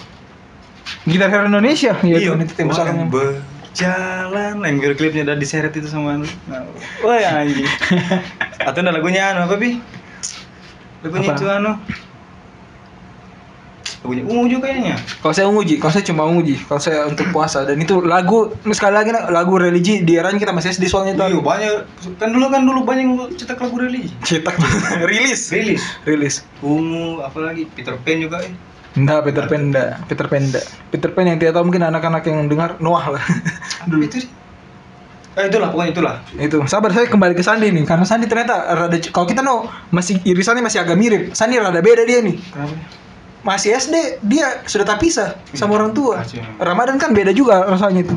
gitar 1.06 1.30
hero 1.30 1.46
Indonesia 1.50 1.98
ya 2.02 2.18
Iya, 2.18 2.30
Tuhan, 2.34 2.46
itu 2.46 2.54
Wah, 2.66 2.74
salahnya. 2.74 3.06
berjalan 3.10 4.54
yang 4.62 4.76
video 4.78 4.94
klipnya 4.94 5.22
udah 5.26 5.36
diseret 5.38 5.74
itu 5.74 5.86
sama 5.90 6.18
anu. 6.18 6.26
Nah, 6.46 6.62
wah 7.02 7.18
anjing. 7.18 7.66
Atau 8.70 8.80
ada 8.82 8.90
lagunya 8.94 9.34
anu 9.34 9.50
apa 9.50 9.54
bi? 9.58 9.78
Lagunya 11.02 11.34
itu 11.34 11.46
anu. 11.46 11.78
Lagunya 14.06 14.22
ungu 14.22 14.46
juga 14.46 14.70
kayaknya. 14.70 14.94
Kalau 15.18 15.34
saya 15.34 15.46
ungu 15.50 15.66
Ji, 15.66 15.82
kalau 15.82 15.90
saya 15.90 16.04
cuma 16.06 16.22
ungu 16.22 16.46
Ji, 16.46 16.54
kalau 16.62 16.78
saya 16.78 17.10
untuk 17.10 17.26
puasa 17.28 17.66
dan 17.66 17.74
itu 17.76 17.98
lagu 17.98 18.54
sekali 18.70 18.94
lagi 18.94 19.10
lagu 19.10 19.58
religi 19.58 20.06
di 20.06 20.14
eranya 20.14 20.38
kita 20.38 20.54
masih 20.54 20.70
SD 20.70 20.86
soalnya 20.86 21.18
Iya 21.18 21.34
itu 21.34 21.42
banyak 21.42 21.74
kan 22.16 22.30
dulu 22.30 22.46
kan 22.46 22.62
dulu 22.62 22.86
banyak 22.86 23.02
yang 23.02 23.14
cetak 23.34 23.58
lagu 23.58 23.76
religi. 23.76 24.14
cetak 24.22 24.54
rilis 25.10 25.50
Rilis. 25.50 25.82
rilis. 26.06 26.34
Ungu 26.62 27.18
apalagi 27.18 27.66
Peter 27.66 27.98
Pan 27.98 28.22
juga 28.22 28.46
eh. 28.46 28.54
Enggak, 28.94 29.26
Peter 29.26 29.44
Pan 29.44 29.60
enggak. 29.66 29.90
Peter 30.06 30.26
Pan 30.30 30.40
enggak. 30.40 30.64
Peter 30.88 31.10
Pan 31.10 31.26
yang 31.26 31.36
tidak 31.36 31.52
tahu 31.52 31.66
mungkin 31.66 31.82
anak-anak 31.82 32.22
yang 32.24 32.46
dengar 32.46 32.78
Noah 32.78 33.18
lah. 33.18 33.22
Dulu 33.90 34.06
itu 34.06 34.22
sih. 34.22 34.30
Eh 35.36 35.52
itulah 35.52 35.68
pokoknya 35.68 35.92
itulah. 35.92 36.14
itu. 36.40 36.56
Sabar 36.64 36.88
saya 36.96 37.04
kembali 37.04 37.36
ke 37.36 37.44
Sandi 37.44 37.68
nih 37.68 37.84
karena 37.84 38.08
Sandi 38.08 38.24
ternyata 38.24 38.56
rada 38.72 38.96
kalau 39.12 39.28
kita 39.28 39.44
no 39.44 39.68
masih 39.92 40.16
irisannya 40.24 40.64
masih 40.64 40.80
agak 40.80 40.96
mirip. 40.96 41.36
Sandi 41.36 41.60
rada 41.60 41.76
beda 41.84 42.08
dia 42.08 42.24
nih. 42.24 42.40
Kenapa? 42.40 42.72
Masih 43.46 43.78
SD 43.78 44.18
dia 44.26 44.66
sudah 44.66 44.82
tak 44.82 44.98
pisah 44.98 45.38
sama 45.54 45.78
orang 45.78 45.94
tua. 45.94 46.26
Ramadan 46.58 46.98
kan 46.98 47.14
beda 47.14 47.30
juga 47.30 47.62
rasanya 47.62 48.02
itu. 48.02 48.14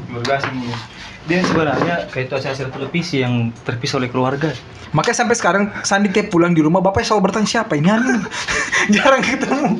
Dia 1.29 1.45
sebenarnya 1.45 2.09
kayak 2.09 2.25
itu 2.25 2.33
acara 2.33 2.69
televisi 2.73 3.21
yang 3.21 3.53
terpisah 3.61 4.01
oleh 4.01 4.09
keluarga. 4.09 4.49
Makanya 4.89 5.17
sampai 5.21 5.37
sekarang 5.37 5.63
Sandi 5.85 6.09
tiap 6.09 6.33
pulang 6.33 6.57
di 6.57 6.65
rumah 6.65 6.81
bapaknya 6.81 7.13
selalu 7.13 7.29
bertanya 7.29 7.45
siapa 7.45 7.77
ini 7.77 7.85
aneh. 7.85 8.25
Jarang 8.97 9.21
ketemu. 9.21 9.77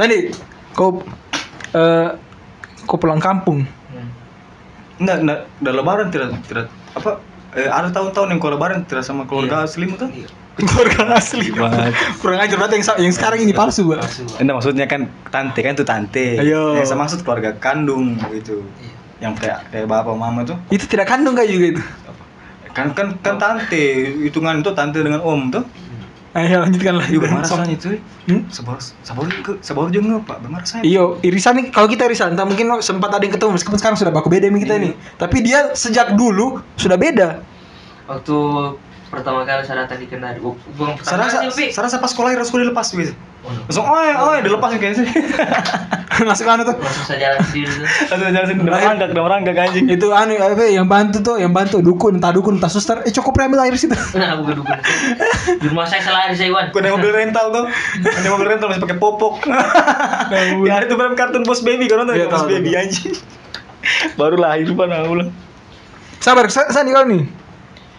Sandi, 0.00 0.32
kau 0.72 1.04
eh 1.76 2.08
kau 2.88 2.96
pulang 2.96 3.20
kampung. 3.20 3.68
Hmm. 3.92 4.08
Enggak, 4.96 5.16
enggak, 5.20 5.40
udah 5.60 5.72
lebaran 5.76 6.08
tidak 6.08 6.28
tidak 6.48 6.66
apa 6.96 7.20
eh, 7.52 7.68
ada 7.68 7.92
tahun-tahun 7.92 8.32
yang 8.32 8.40
kalau 8.40 8.56
lebaran 8.56 8.88
tidak 8.88 9.04
sama 9.04 9.28
keluarga 9.28 9.60
Iya. 9.60 9.68
aslimu 9.68 9.94
tuh. 10.00 10.08
Iya. 10.08 10.28
Keluarga 10.56 11.20
asli. 11.20 11.52
Banget. 11.52 11.92
Kurang 12.16 12.40
ajar 12.40 12.56
banget 12.56 12.72
yang, 12.80 12.84
yang 13.04 13.12
sekarang 13.12 13.38
ini 13.44 13.52
palsu, 13.52 13.92
Pak. 13.92 14.08
Enggak 14.40 14.54
maksudnya 14.56 14.86
kan 14.88 15.12
tante 15.28 15.60
kan 15.60 15.76
tuh 15.76 15.84
tante. 15.84 16.40
Ayo. 16.40 16.80
Yang 16.80 16.88
saya 16.88 16.98
maksud 16.98 17.20
keluarga 17.20 17.52
kandung 17.60 18.16
gitu. 18.32 18.64
Iya. 18.80 18.94
Yang 19.28 19.32
kayak 19.44 19.58
kayak 19.68 19.86
bapak 19.88 20.16
mama 20.16 20.48
tuh. 20.48 20.56
Itu 20.72 20.88
tidak 20.88 21.12
kandung 21.12 21.36
kayak 21.36 21.52
juga 21.52 21.66
itu. 21.76 21.82
Kan 22.72 22.96
kan 22.96 23.16
kan 23.20 23.36
tante, 23.36 23.84
hitungan 24.24 24.64
itu 24.64 24.72
tante 24.72 25.00
dengan 25.04 25.20
om 25.20 25.52
tuh. 25.52 25.64
Ayo 26.36 26.60
lanjutkan 26.60 27.00
lagi. 27.00 27.16
Juga 27.16 27.32
marah 27.32 27.48
rasanya 27.48 27.76
tuh. 27.80 27.96
Hmm? 28.28 28.44
Sabar 28.52 28.76
sabar 28.80 29.24
ke 29.24 29.56
sabar 29.64 29.88
juga 29.88 30.20
Pak, 30.20 30.44
benar 30.44 30.68
saya. 30.68 30.84
Iyo, 30.84 31.16
irisan 31.24 31.56
nih 31.56 31.72
kalau 31.72 31.88
kita 31.88 32.04
irisan, 32.04 32.36
entah 32.36 32.44
mungkin 32.44 32.68
sempat 32.84 33.08
ada 33.08 33.24
yang 33.24 33.32
ketemu 33.32 33.56
meskipun 33.56 33.80
sekarang 33.80 33.96
sudah 33.96 34.12
baku 34.12 34.28
beda 34.28 34.52
nih 34.52 34.60
kita 34.68 34.76
Iya. 34.76 34.84
nih. 34.84 34.92
Tapi 35.16 35.36
dia 35.40 35.60
sejak 35.72 36.12
dulu 36.12 36.60
sudah 36.76 37.00
beda. 37.00 37.40
Waktu 38.04 38.36
pertama 39.16 39.40
kali 39.48 39.62
saya 39.64 39.88
datang 39.88 39.98
di 39.98 40.06
Kendari, 40.06 40.38
Saya 40.38 40.92
pertama 41.00 41.24
rasa, 41.24 41.38
kali, 41.40 41.52
Pi. 41.56 41.66
saya 41.72 41.84
rasa 41.88 41.96
pas 41.98 42.10
sekolah 42.12 42.28
harus 42.36 42.48
sekolah 42.52 42.62
dilepas 42.68 42.88
gitu. 42.92 43.14
Oh, 43.46 43.54
no. 43.54 43.62
Langsung, 43.70 43.86
oi, 43.86 44.10
oi, 44.10 44.38
dilepas 44.42 44.70
kayaknya 44.74 45.06
sih. 45.06 45.06
Masuk 46.28 46.50
anu 46.50 46.66
tuh. 46.66 46.74
Langsung 46.82 47.06
saya 47.06 47.18
jalan 47.22 47.40
sendiri 47.46 47.70
tuh. 47.70 47.86
Langsung 47.86 48.34
jalan 48.34 48.46
sini, 48.50 48.60
udah 48.66 48.80
ranggak, 48.82 49.08
udah 49.14 49.22
ranggak 49.30 49.54
anjing. 49.54 49.86
Itu 49.86 50.06
anu 50.10 50.34
apa 50.34 50.64
yang 50.66 50.90
bantu 50.90 51.18
tuh, 51.22 51.36
yang 51.38 51.54
bantu 51.54 51.78
dukun, 51.78 52.18
entah 52.18 52.34
dukun, 52.34 52.58
entah 52.58 52.66
suster. 52.66 53.06
Eh 53.06 53.12
cukup 53.14 53.38
ambil 53.38 53.62
air 53.62 53.74
situ. 53.78 53.94
Nah, 54.18 54.34
bukan 54.42 54.64
dukun. 54.64 54.78
Di 55.62 55.66
rumah 55.70 55.86
saya 55.86 56.02
salah 56.02 56.26
hari 56.26 56.34
saya, 56.34 56.50
Iwan. 56.50 56.74
Gue 56.74 56.82
naik 56.82 56.98
mobil 56.98 57.12
rental 57.14 57.46
tuh, 57.54 57.64
naik 58.02 58.32
mobil 58.34 58.48
rental 58.50 58.66
masih 58.72 58.82
pakai 58.82 58.98
popok. 58.98 59.34
ya 60.66 60.74
itu 60.82 60.94
film 60.98 61.14
kartun 61.14 61.42
Bos 61.46 61.62
Baby, 61.62 61.86
kan 61.86 62.02
nonton 62.02 62.18
Iya, 62.18 62.26
Bos 62.26 62.44
Baby 62.50 62.74
anjing. 62.74 63.14
Baru 64.18 64.34
lahir 64.40 64.66
pan 64.74 64.90
ulang. 65.06 65.30
Sabar, 66.18 66.50
sa 66.50 66.66
Sandi 66.74 66.90
kau 66.90 67.06
nih. 67.06 67.22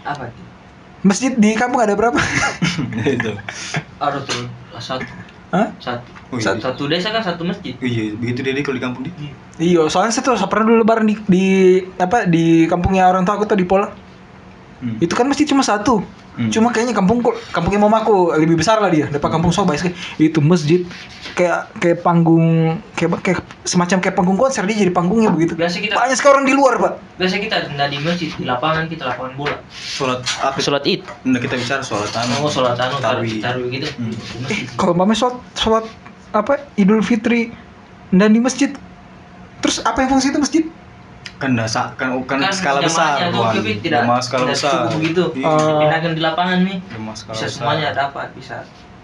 Apa? 0.04 0.28
Masjid 1.06 1.30
di 1.34 1.54
kampung 1.54 1.78
ada 1.78 1.94
berapa? 1.94 2.18
itu. 3.18 3.32
Ada 4.02 4.18
tuh 4.26 4.50
satu. 4.78 5.06
Hah? 5.54 5.72
Satu. 5.78 6.08
Oh, 6.28 6.36
iya. 6.36 6.44
Satu, 6.44 6.60
satu 6.60 6.82
desa 6.90 7.08
kan 7.08 7.22
satu 7.24 7.42
masjid. 7.46 7.72
Iya, 7.80 8.18
begitu 8.18 8.44
dia 8.44 8.52
kalau 8.60 8.76
di 8.76 8.82
kampung 8.82 9.02
dia. 9.06 9.32
Iya, 9.56 9.88
soalnya 9.88 10.12
saya 10.12 10.24
tuh 10.26 10.36
pernah 10.50 10.64
dulu 10.68 10.76
lebaran 10.84 11.06
di, 11.08 11.16
di 11.24 11.46
apa 11.96 12.28
di 12.28 12.68
kampungnya 12.68 13.08
orang 13.08 13.24
tua 13.24 13.40
aku 13.40 13.48
tuh 13.48 13.56
di 13.56 13.64
Pola. 13.64 13.88
Hmm. 14.82 14.98
Itu 15.00 15.14
kan 15.16 15.26
masjid 15.30 15.48
cuma 15.48 15.64
satu. 15.64 16.04
Hmm. 16.38 16.54
Cuma 16.54 16.70
kayaknya 16.70 16.94
kampung 16.94 17.18
kampungnya 17.50 17.82
mamaku 17.82 18.30
lebih 18.38 18.62
besar 18.62 18.78
lah 18.78 18.86
dia. 18.86 19.10
Depan 19.10 19.26
kampung 19.34 19.50
sekali. 19.50 19.74
Itu 20.22 20.38
masjid 20.38 20.86
kayak 21.34 21.74
kayak 21.82 21.98
panggung 22.06 22.78
kayak 22.94 23.18
kayak 23.26 23.38
semacam 23.66 23.98
kayak 23.98 24.14
panggung 24.14 24.38
konser 24.38 24.62
dia 24.62 24.78
jadi 24.78 24.94
panggungnya 24.94 25.34
begitu. 25.34 25.58
Biasa 25.58 25.82
kita 25.82 25.98
Banyak 25.98 26.14
sekali 26.14 26.32
orang 26.38 26.46
di 26.46 26.54
luar, 26.54 26.74
Pak. 26.78 26.92
biasa 27.18 27.34
kita 27.42 27.56
nggak 27.74 27.88
di 27.90 27.98
masjid 27.98 28.28
di 28.30 28.44
lapangan 28.46 28.86
kita 28.86 29.02
lapangan 29.10 29.32
bola. 29.34 29.58
Sholat 29.74 30.22
apa? 30.38 30.58
Sholat 30.62 30.86
id. 30.86 31.02
Nah, 31.26 31.42
kita 31.42 31.58
bicara 31.58 31.82
sholat 31.82 32.14
anu. 32.14 32.46
Oh 32.46 32.50
sholat 32.50 32.78
anu 32.78 33.02
Tarawih. 33.02 33.42
tarawih 33.42 33.42
tarawih 33.42 33.68
gitu. 33.74 33.86
Hmm. 33.98 34.14
Masjid. 34.46 34.66
Kalau 34.78 34.94
mama 34.94 35.18
sholat, 35.18 35.36
sholat 35.58 35.84
apa 36.30 36.62
Idul 36.78 37.02
Fitri 37.02 37.50
dan 38.14 38.30
di 38.30 38.38
masjid. 38.38 38.70
Terus 39.58 39.82
apa 39.82 40.06
yang 40.06 40.14
fungsi 40.14 40.30
itu 40.30 40.38
masjid? 40.38 40.64
Kan 41.38 41.54
dasa 41.54 41.94
kan 41.94 42.18
kan, 42.26 42.42
Kan 42.42 42.50
skala 42.50 42.82
besar, 42.82 43.30
tuh, 43.30 43.46
tapi 43.46 43.78
tidak 43.78 44.02
Jamaah 44.02 44.22
skala 44.22 44.42
tidak 44.42 44.56
besar. 44.58 44.72
cukup 44.74 44.90
begitu. 44.98 45.22
Oh. 45.46 45.58
Dipindahkan 45.78 46.10
di 46.18 46.22
lapangan 46.22 46.58
nih. 46.66 46.78
Skala 47.14 47.34
Bisa 47.34 47.46
besar. 47.46 47.48
semuanya 47.54 47.88
dapat, 47.94 48.28
bisa 48.34 48.56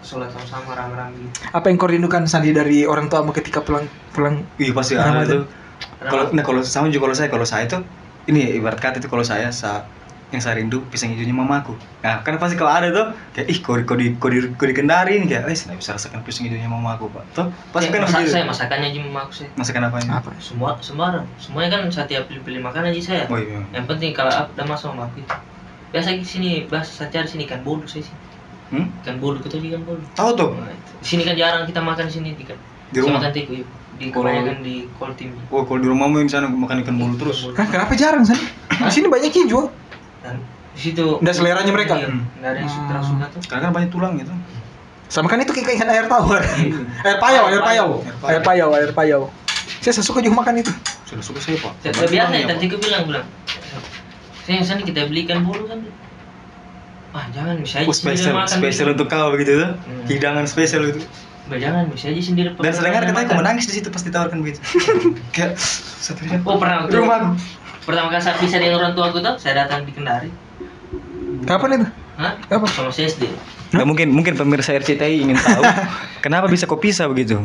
sholat 0.04 0.28
sama-sama 0.34 0.76
rame-rame 0.76 1.16
gitu. 1.16 1.48
Apa 1.54 1.66
yang 1.72 1.76
kau 1.80 1.88
rindukan 1.88 2.28
Sandi 2.28 2.52
dari 2.52 2.84
orang 2.84 3.08
tua 3.08 3.24
ketika 3.32 3.64
pulang 3.64 3.88
pulang 4.12 4.44
Iya 4.60 4.76
pasti 4.76 5.00
ada 5.00 5.24
tuh. 5.24 5.48
Kalau 6.04 6.24
nah 6.36 6.44
kalau 6.44 6.60
sama 6.60 6.92
juga 6.92 7.08
kalau 7.08 7.16
saya 7.16 7.28
kalau 7.32 7.46
saya 7.48 7.64
tuh 7.64 7.80
ini 8.28 8.60
ibarat 8.60 8.76
kata 8.80 9.00
itu 9.00 9.08
kalau 9.08 9.24
saya 9.24 9.48
sa, 9.48 9.88
yang 10.34 10.42
saya 10.42 10.58
rindu 10.58 10.82
pisang 10.90 11.14
hijaunya 11.14 11.30
mamaku. 11.30 11.78
Nah 12.02 12.20
kan 12.26 12.34
pasti 12.42 12.58
kalau 12.58 12.74
ada 12.74 12.90
tuh 12.90 13.06
kayak 13.32 13.46
ih 13.46 13.58
kau 13.62 13.78
di 13.78 13.84
kau 13.86 13.94
di 13.94 14.06
kau 14.18 14.28
di, 14.28 14.38
kau 14.58 14.66
dikendari 14.66 15.22
nih 15.22 15.28
kayak 15.30 15.42
eh 15.46 15.54
saya 15.54 15.66
nggak 15.72 15.80
bisa 15.80 15.90
rasakan 15.94 16.20
pisang 16.26 16.44
hijaunya 16.50 16.66
mamaku 16.66 17.06
pak. 17.14 17.24
Tuh 17.32 17.46
pasti 17.70 17.88
Saya, 17.88 17.94
kan 17.94 18.00
masak, 18.04 18.20
saya 18.26 18.44
masakannya 18.44 18.86
aja 18.90 19.00
mama 19.06 19.20
aku 19.24 19.32
saya. 19.38 19.48
Masakan 19.54 19.82
apa 19.86 19.96
ini? 20.02 20.10
apa? 20.10 20.30
Semua 20.42 20.70
sembarang. 20.82 21.26
Semuanya 21.38 21.68
kan 21.78 21.80
setiap 21.88 22.26
pilih-pilih 22.26 22.60
makanan 22.60 22.90
aja 22.90 23.02
saya. 23.02 23.24
Oh 23.30 23.38
iya. 23.38 23.62
Yang 23.70 23.86
penting 23.86 24.10
kalau 24.12 24.32
udah 24.34 24.66
masuk 24.66 24.90
sama 24.90 25.06
aku 25.06 25.22
itu. 25.22 25.34
Biasa 25.94 26.08
di 26.18 26.26
sini 26.26 26.50
bahasa 26.66 26.90
saya 26.90 27.08
cari 27.14 27.30
sini 27.30 27.46
ikan 27.46 27.62
bodo 27.62 27.86
saya 27.86 28.02
sih. 28.02 28.16
Hmm? 28.74 28.90
Ikan 29.06 29.22
bodo 29.22 29.38
kita 29.38 29.62
ikan 29.62 29.86
bodo. 29.86 30.02
Tahu 30.18 30.30
tuh 30.34 30.50
Nah. 30.58 30.74
Di 30.74 31.06
sini 31.06 31.22
kan 31.22 31.38
jarang 31.38 31.62
kita 31.64 31.78
makan 31.78 32.10
di 32.10 32.14
sini 32.18 32.28
ikan. 32.42 32.58
di 32.90 32.98
rumah. 33.02 33.22
Sama 33.22 33.30
tiku 33.30 33.62
iya. 33.62 33.66
Di 33.94 34.10
kebanyakan 34.10 34.58
di 34.66 34.90
Koltim. 34.98 35.30
Oh 35.54 35.62
kalau 35.62 35.78
di 35.78 35.86
rumahmu 35.86 36.18
yang 36.18 36.26
sana 36.26 36.50
makan 36.50 36.82
ikan 36.82 36.98
bulu 36.98 37.14
terus. 37.14 37.46
Hah, 37.54 37.62
kenapa 37.62 37.94
jarang 37.94 38.26
Sandi? 38.26 38.42
Di 38.74 38.90
sini 38.90 39.06
banyak 39.06 39.30
yang 39.30 39.46
jual. 39.46 39.66
Dan 40.24 40.40
di 40.72 40.80
situ 40.80 41.20
Nggak 41.20 41.34
seleranya 41.36 41.72
mereka? 41.76 41.94
Iya, 42.00 42.08
nggak 42.10 42.50
ada 42.50 42.58
yang 42.58 42.72
suka 42.72 42.94
suka 43.04 43.24
tuh. 43.28 43.40
Karena 43.44 43.62
kan 43.68 43.72
banyak 43.76 43.90
tulang 43.92 44.12
gitu. 44.16 44.32
Sama 45.12 45.28
kan 45.28 45.38
itu 45.38 45.52
kayak 45.52 45.76
ikan 45.78 45.88
air 45.92 46.08
tawar. 46.08 46.40
air 47.06 47.18
payau, 47.20 47.44
air 47.52 47.60
payau. 47.62 47.88
Air 48.24 48.42
payau, 48.42 48.68
air 48.72 48.90
payau. 48.96 49.22
Saya 49.84 50.00
suka 50.00 50.24
juga 50.24 50.40
makan 50.40 50.64
itu. 50.64 50.72
Sudah 51.04 51.20
suka 51.20 51.38
saya 51.44 51.60
pak. 51.60 51.72
Saya 51.84 52.08
biasa 52.08 52.32
ya, 52.40 52.44
tadi 52.48 52.64
bilang 52.72 53.04
bilang. 53.04 53.26
Saya 54.48 54.60
yang 54.60 54.66
sana 54.66 54.80
kita 54.80 55.04
belikan 55.06 55.44
bulu 55.44 55.68
kan. 55.68 55.84
Ah 57.14 57.30
jangan 57.30 57.60
bisa 57.62 57.78
aja 57.78 57.86
Oh, 57.86 57.94
sendiri 57.94 58.18
spesial, 58.18 58.34
makan. 58.34 58.58
spesial 58.58 58.88
untuk 58.96 59.06
kau 59.06 59.28
begitu 59.30 59.52
tuh. 59.54 59.70
Hmm. 59.76 60.04
Hidangan 60.10 60.44
spesial 60.50 60.82
itu. 60.90 61.00
Bah, 61.46 61.60
jangan 61.60 61.86
bisa 61.92 62.10
aja 62.10 62.20
sendiri. 62.24 62.48
Dan 62.58 62.72
sedengar 62.74 63.06
katanya 63.06 63.28
kau 63.30 63.36
makan. 63.38 63.40
menangis 63.44 63.64
di 63.70 63.74
situ 63.78 63.88
pas 63.92 64.02
ditawarkan 64.02 64.38
begitu. 64.42 64.58
Kayak 65.36 65.54
satu 66.00 66.26
Oh 66.48 66.58
pernah 66.58 66.90
Di 66.90 66.96
rumahku. 66.98 67.38
Pertama 67.84 68.08
kali 68.08 68.22
saya 68.24 68.36
pisah 68.40 68.58
dengan 68.58 68.80
orang 68.80 68.92
tua 68.96 69.12
aku 69.12 69.20
tuh, 69.20 69.36
saya 69.36 69.64
datang 69.64 69.84
di 69.84 69.92
Kendari. 69.92 70.32
Kapan 71.44 71.68
itu? 71.76 71.86
Hah? 72.16 72.32
Apa? 72.48 72.66
Sama 72.72 72.88
saya 72.88 73.12
SD. 73.12 73.28
Nggak 73.74 73.86
mungkin 73.86 74.08
mungkin 74.14 74.32
pemirsa 74.38 74.70
RCTI 74.72 75.26
ingin 75.26 75.36
tahu 75.36 75.62
kenapa 76.24 76.46
bisa 76.46 76.64
kau 76.64 76.78
pisah 76.78 77.10
begitu. 77.10 77.42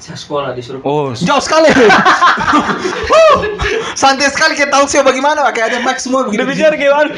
Saya 0.00 0.16
sekolah 0.16 0.56
disuruh. 0.56 0.80
Oh, 0.80 1.12
Jauh 1.12 1.44
sekali. 1.44 1.68
Santai 4.00 4.32
sekali 4.32 4.56
kayak 4.56 4.72
tahu 4.72 4.88
sih 4.88 5.04
bagaimana 5.04 5.44
kayak 5.52 5.76
ada 5.76 5.78
Max 5.84 6.08
semua 6.08 6.24
begitu. 6.24 6.40
kayak 6.40 6.88
anu. 6.88 7.12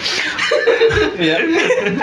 Iya. 1.14 1.46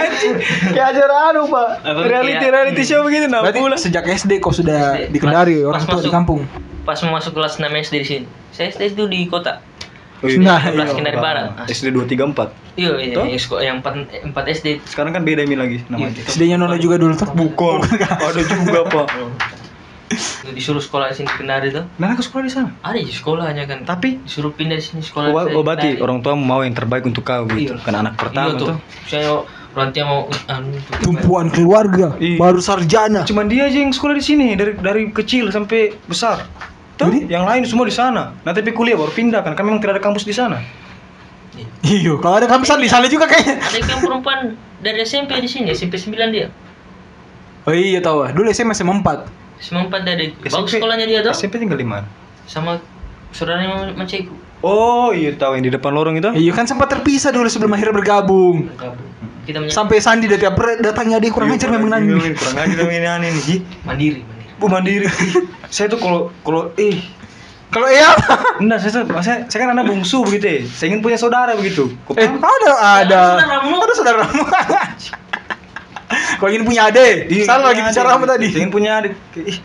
kayak 0.75 0.88
acara 0.95 1.36
anu, 1.36 1.51
Pak. 1.51 1.67
Apa, 1.84 1.99
Reality 2.08 2.45
iya. 2.47 2.55
reality 2.55 2.84
show 2.88 3.03
begitu 3.03 3.27
nah. 3.27 3.43
Berarti 3.43 3.60
pula. 3.60 3.75
sejak 3.75 4.08
SD 4.08 4.39
kau 4.39 4.55
sudah 4.55 5.03
SD. 5.03 5.12
di 5.12 5.19
Kendari, 5.19 5.60
Pas- 5.60 5.67
orang 5.67 5.84
pas 5.84 5.99
tua 5.99 6.08
di 6.08 6.12
kampung. 6.15 6.39
Pas 6.88 6.95
mau 7.03 7.19
masuk 7.19 7.36
kelas 7.36 7.60
6 7.60 7.67
SD 7.84 7.95
di 7.99 8.08
sini. 8.08 8.25
Saya 8.55 8.71
SD 8.71 8.95
itu 8.95 9.03
di 9.12 9.27
kota. 9.27 9.60
Iya. 10.19 10.38
Nah, 10.43 10.60
12 10.60 10.75
iya. 10.75 10.86
Kendari 10.91 11.17
Barat. 11.17 11.47
SD 11.71 11.95
234. 11.95 12.51
Iya, 12.75 12.91
iya, 12.99 13.15
Toh? 13.15 13.25
yang 13.27 13.39
sekolah 13.39 13.63
yang 13.63 13.77
4, 13.79 14.36
4 14.36 14.55
SD. 14.55 14.67
Sekarang 14.84 15.12
kan 15.15 15.23
beda 15.23 15.47
mi 15.47 15.55
lagi 15.55 15.84
namanya. 15.88 16.19
Iya. 16.19 16.27
SD-nya 16.27 16.58
Nona 16.60 16.75
juga 16.75 16.99
dulu 16.99 17.15
tuh. 17.15 17.27
Bukan. 17.32 17.79
Ada 18.03 18.41
juga, 18.43 18.79
Pak. 18.88 19.08
Itu 20.10 20.51
disuruh 20.58 20.82
sekolah 20.82 21.13
di 21.13 21.21
sini 21.21 21.29
Kendari 21.29 21.69
tuh. 21.69 21.86
Nana 22.01 22.17
ke 22.17 22.23
sekolah 22.25 22.43
di 22.43 22.51
sana. 22.51 22.69
Ada 22.82 22.97
di 22.97 23.13
sekolahnya 23.13 23.63
kan. 23.69 23.79
Tapi 23.86 24.25
Disuruh 24.25 24.51
pindah 24.51 24.75
di 24.75 24.84
sini 24.84 25.01
sekolah. 25.05 25.29
Oh, 25.29 25.62
oh 25.62 25.63
Kendari. 25.63 26.01
orang 26.01 26.19
tua 26.25 26.34
mau 26.34 26.65
yang 26.65 26.73
terbaik 26.73 27.05
untuk 27.05 27.23
kau 27.23 27.45
gitu. 27.53 27.77
Iya. 27.77 27.86
Kan 27.86 27.93
anak 27.95 28.17
pertama 28.17 28.58
iya 28.58 28.60
tuh. 28.60 28.67
tuh. 28.73 28.77
Saya 29.05 29.29
orang 29.77 29.89
tua 29.93 30.05
mau 30.10 30.21
anu. 30.49 30.75
Tumpuan 31.05 31.47
keluarga, 31.53 32.17
Iya. 32.17 32.41
baru 32.41 32.60
sarjana. 32.60 33.23
Cuman 33.29 33.45
dia 33.47 33.69
aja 33.69 33.77
yang 33.77 33.93
sekolah 33.93 34.17
di 34.17 34.25
sini 34.25 34.58
dari 34.58 34.73
dari 34.82 35.03
kecil 35.13 35.53
sampai 35.53 35.93
besar. 36.10 36.43
Tuh, 36.99 37.07
Jadi? 37.07 37.31
yang 37.31 37.47
lain 37.47 37.63
semua 37.63 37.88
di 37.88 37.95
sana. 37.95 38.35
Nah, 38.43 38.51
tapi 38.51 38.75
kuliah 38.75 38.99
baru 38.99 39.07
pindah 39.15 39.39
kan, 39.39 39.55
kan 39.55 39.63
memang 39.63 39.79
tidak 39.79 39.97
ada 39.97 40.03
kampus 40.03 40.27
di 40.27 40.35
sana. 40.35 40.59
Iya, 41.79 42.19
kalau 42.19 42.35
ada 42.39 42.47
kampusan 42.47 42.79
di 42.83 42.91
sana 42.91 43.07
juga 43.07 43.27
kayaknya. 43.27 43.55
Ada 43.59 43.77
yang 43.88 44.01
perempuan 44.03 44.39
dari 44.83 44.99
SMP 45.07 45.39
di 45.39 45.47
sini, 45.47 45.71
SMP 45.71 45.95
9 45.95 46.15
dia. 46.35 46.47
Oh 47.67 47.75
iya 47.75 47.99
tahu. 47.99 48.27
ah. 48.27 48.31
Dulu 48.31 48.47
SMA 48.51 48.75
SMA 48.75 48.99
4. 48.99 49.27
Sempat 49.59 50.07
dari 50.07 50.31
bagus 50.39 50.71
sekolahnya 50.71 51.07
dia 51.07 51.19
tuh. 51.19 51.35
SMP 51.35 51.59
tinggal 51.59 51.75
di 51.75 51.88
mana? 51.88 52.07
Sama 52.47 52.79
saudaranya 53.35 53.91
Maceku. 53.95 54.31
Oh, 54.59 55.15
iya 55.15 55.31
tahu 55.35 55.55
yang 55.55 55.63
di 55.67 55.71
depan 55.71 55.91
lorong 55.95 56.19
itu. 56.19 56.31
Iya 56.35 56.51
kan 56.51 56.67
sempat 56.67 56.91
terpisah 56.91 57.31
dulu 57.31 57.47
sebelum 57.47 57.71
akhirnya 57.75 57.95
bergabung. 57.95 58.67
Bergabung. 58.75 59.07
Kita 59.47 59.57
menyambut 59.63 59.75
Sampai 59.75 59.97
Sandi 60.03 60.27
dari 60.27 60.39
tiap 60.39 60.55
datangnya 60.83 61.17
dia 61.23 61.31
kurang 61.31 61.55
ajar 61.55 61.71
memang 61.71 61.89
Iya, 61.95 62.12
Nandi. 62.12 62.35
Kurang 62.35 62.55
aja 62.59 62.73
dong 62.75 62.91
ini 62.91 63.07
aneh 63.07 63.29
nih. 63.31 63.43
Ih, 63.55 63.59
mandiri, 63.88 64.19
mandiri. 64.23 64.38
Bu 64.60 64.67
mandiri. 64.67 65.08
saya 65.74 65.88
tuh 65.88 66.00
kalau 66.00 66.30
kalau 66.43 66.69
eh 66.76 67.00
Kalau 67.69 67.86
iya, 67.86 68.17
Enggak, 68.58 68.82
saya, 68.82 69.06
saya, 69.22 69.38
saya 69.45 69.60
kan 69.62 69.78
anak 69.78 69.86
bungsu 69.86 70.26
begitu 70.26 70.45
ya. 70.50 70.60
Saya 70.74 70.89
ingin 70.89 71.06
punya 71.06 71.22
saudara 71.22 71.54
begitu. 71.54 71.93
Kok 72.10 72.17
eh 72.17 72.26
ada 72.26 72.72
ada. 73.06 73.22
Ada 73.62 73.93
saudaramu. 73.93 74.41
Kalau 76.41 76.50
ingin 76.50 76.65
punya 76.65 76.89
ade, 76.89 77.30
Iya, 77.30 77.45
salah 77.45 77.69
lagi 77.69 77.86
bicara 77.86 78.10
adik. 78.10 78.17
apa 78.17 78.26
tadi? 78.26 78.48
Saya 78.50 78.62
ingin 78.65 78.74
punya 78.74 78.91
adik. 78.98 79.13
Ih, 79.38 79.58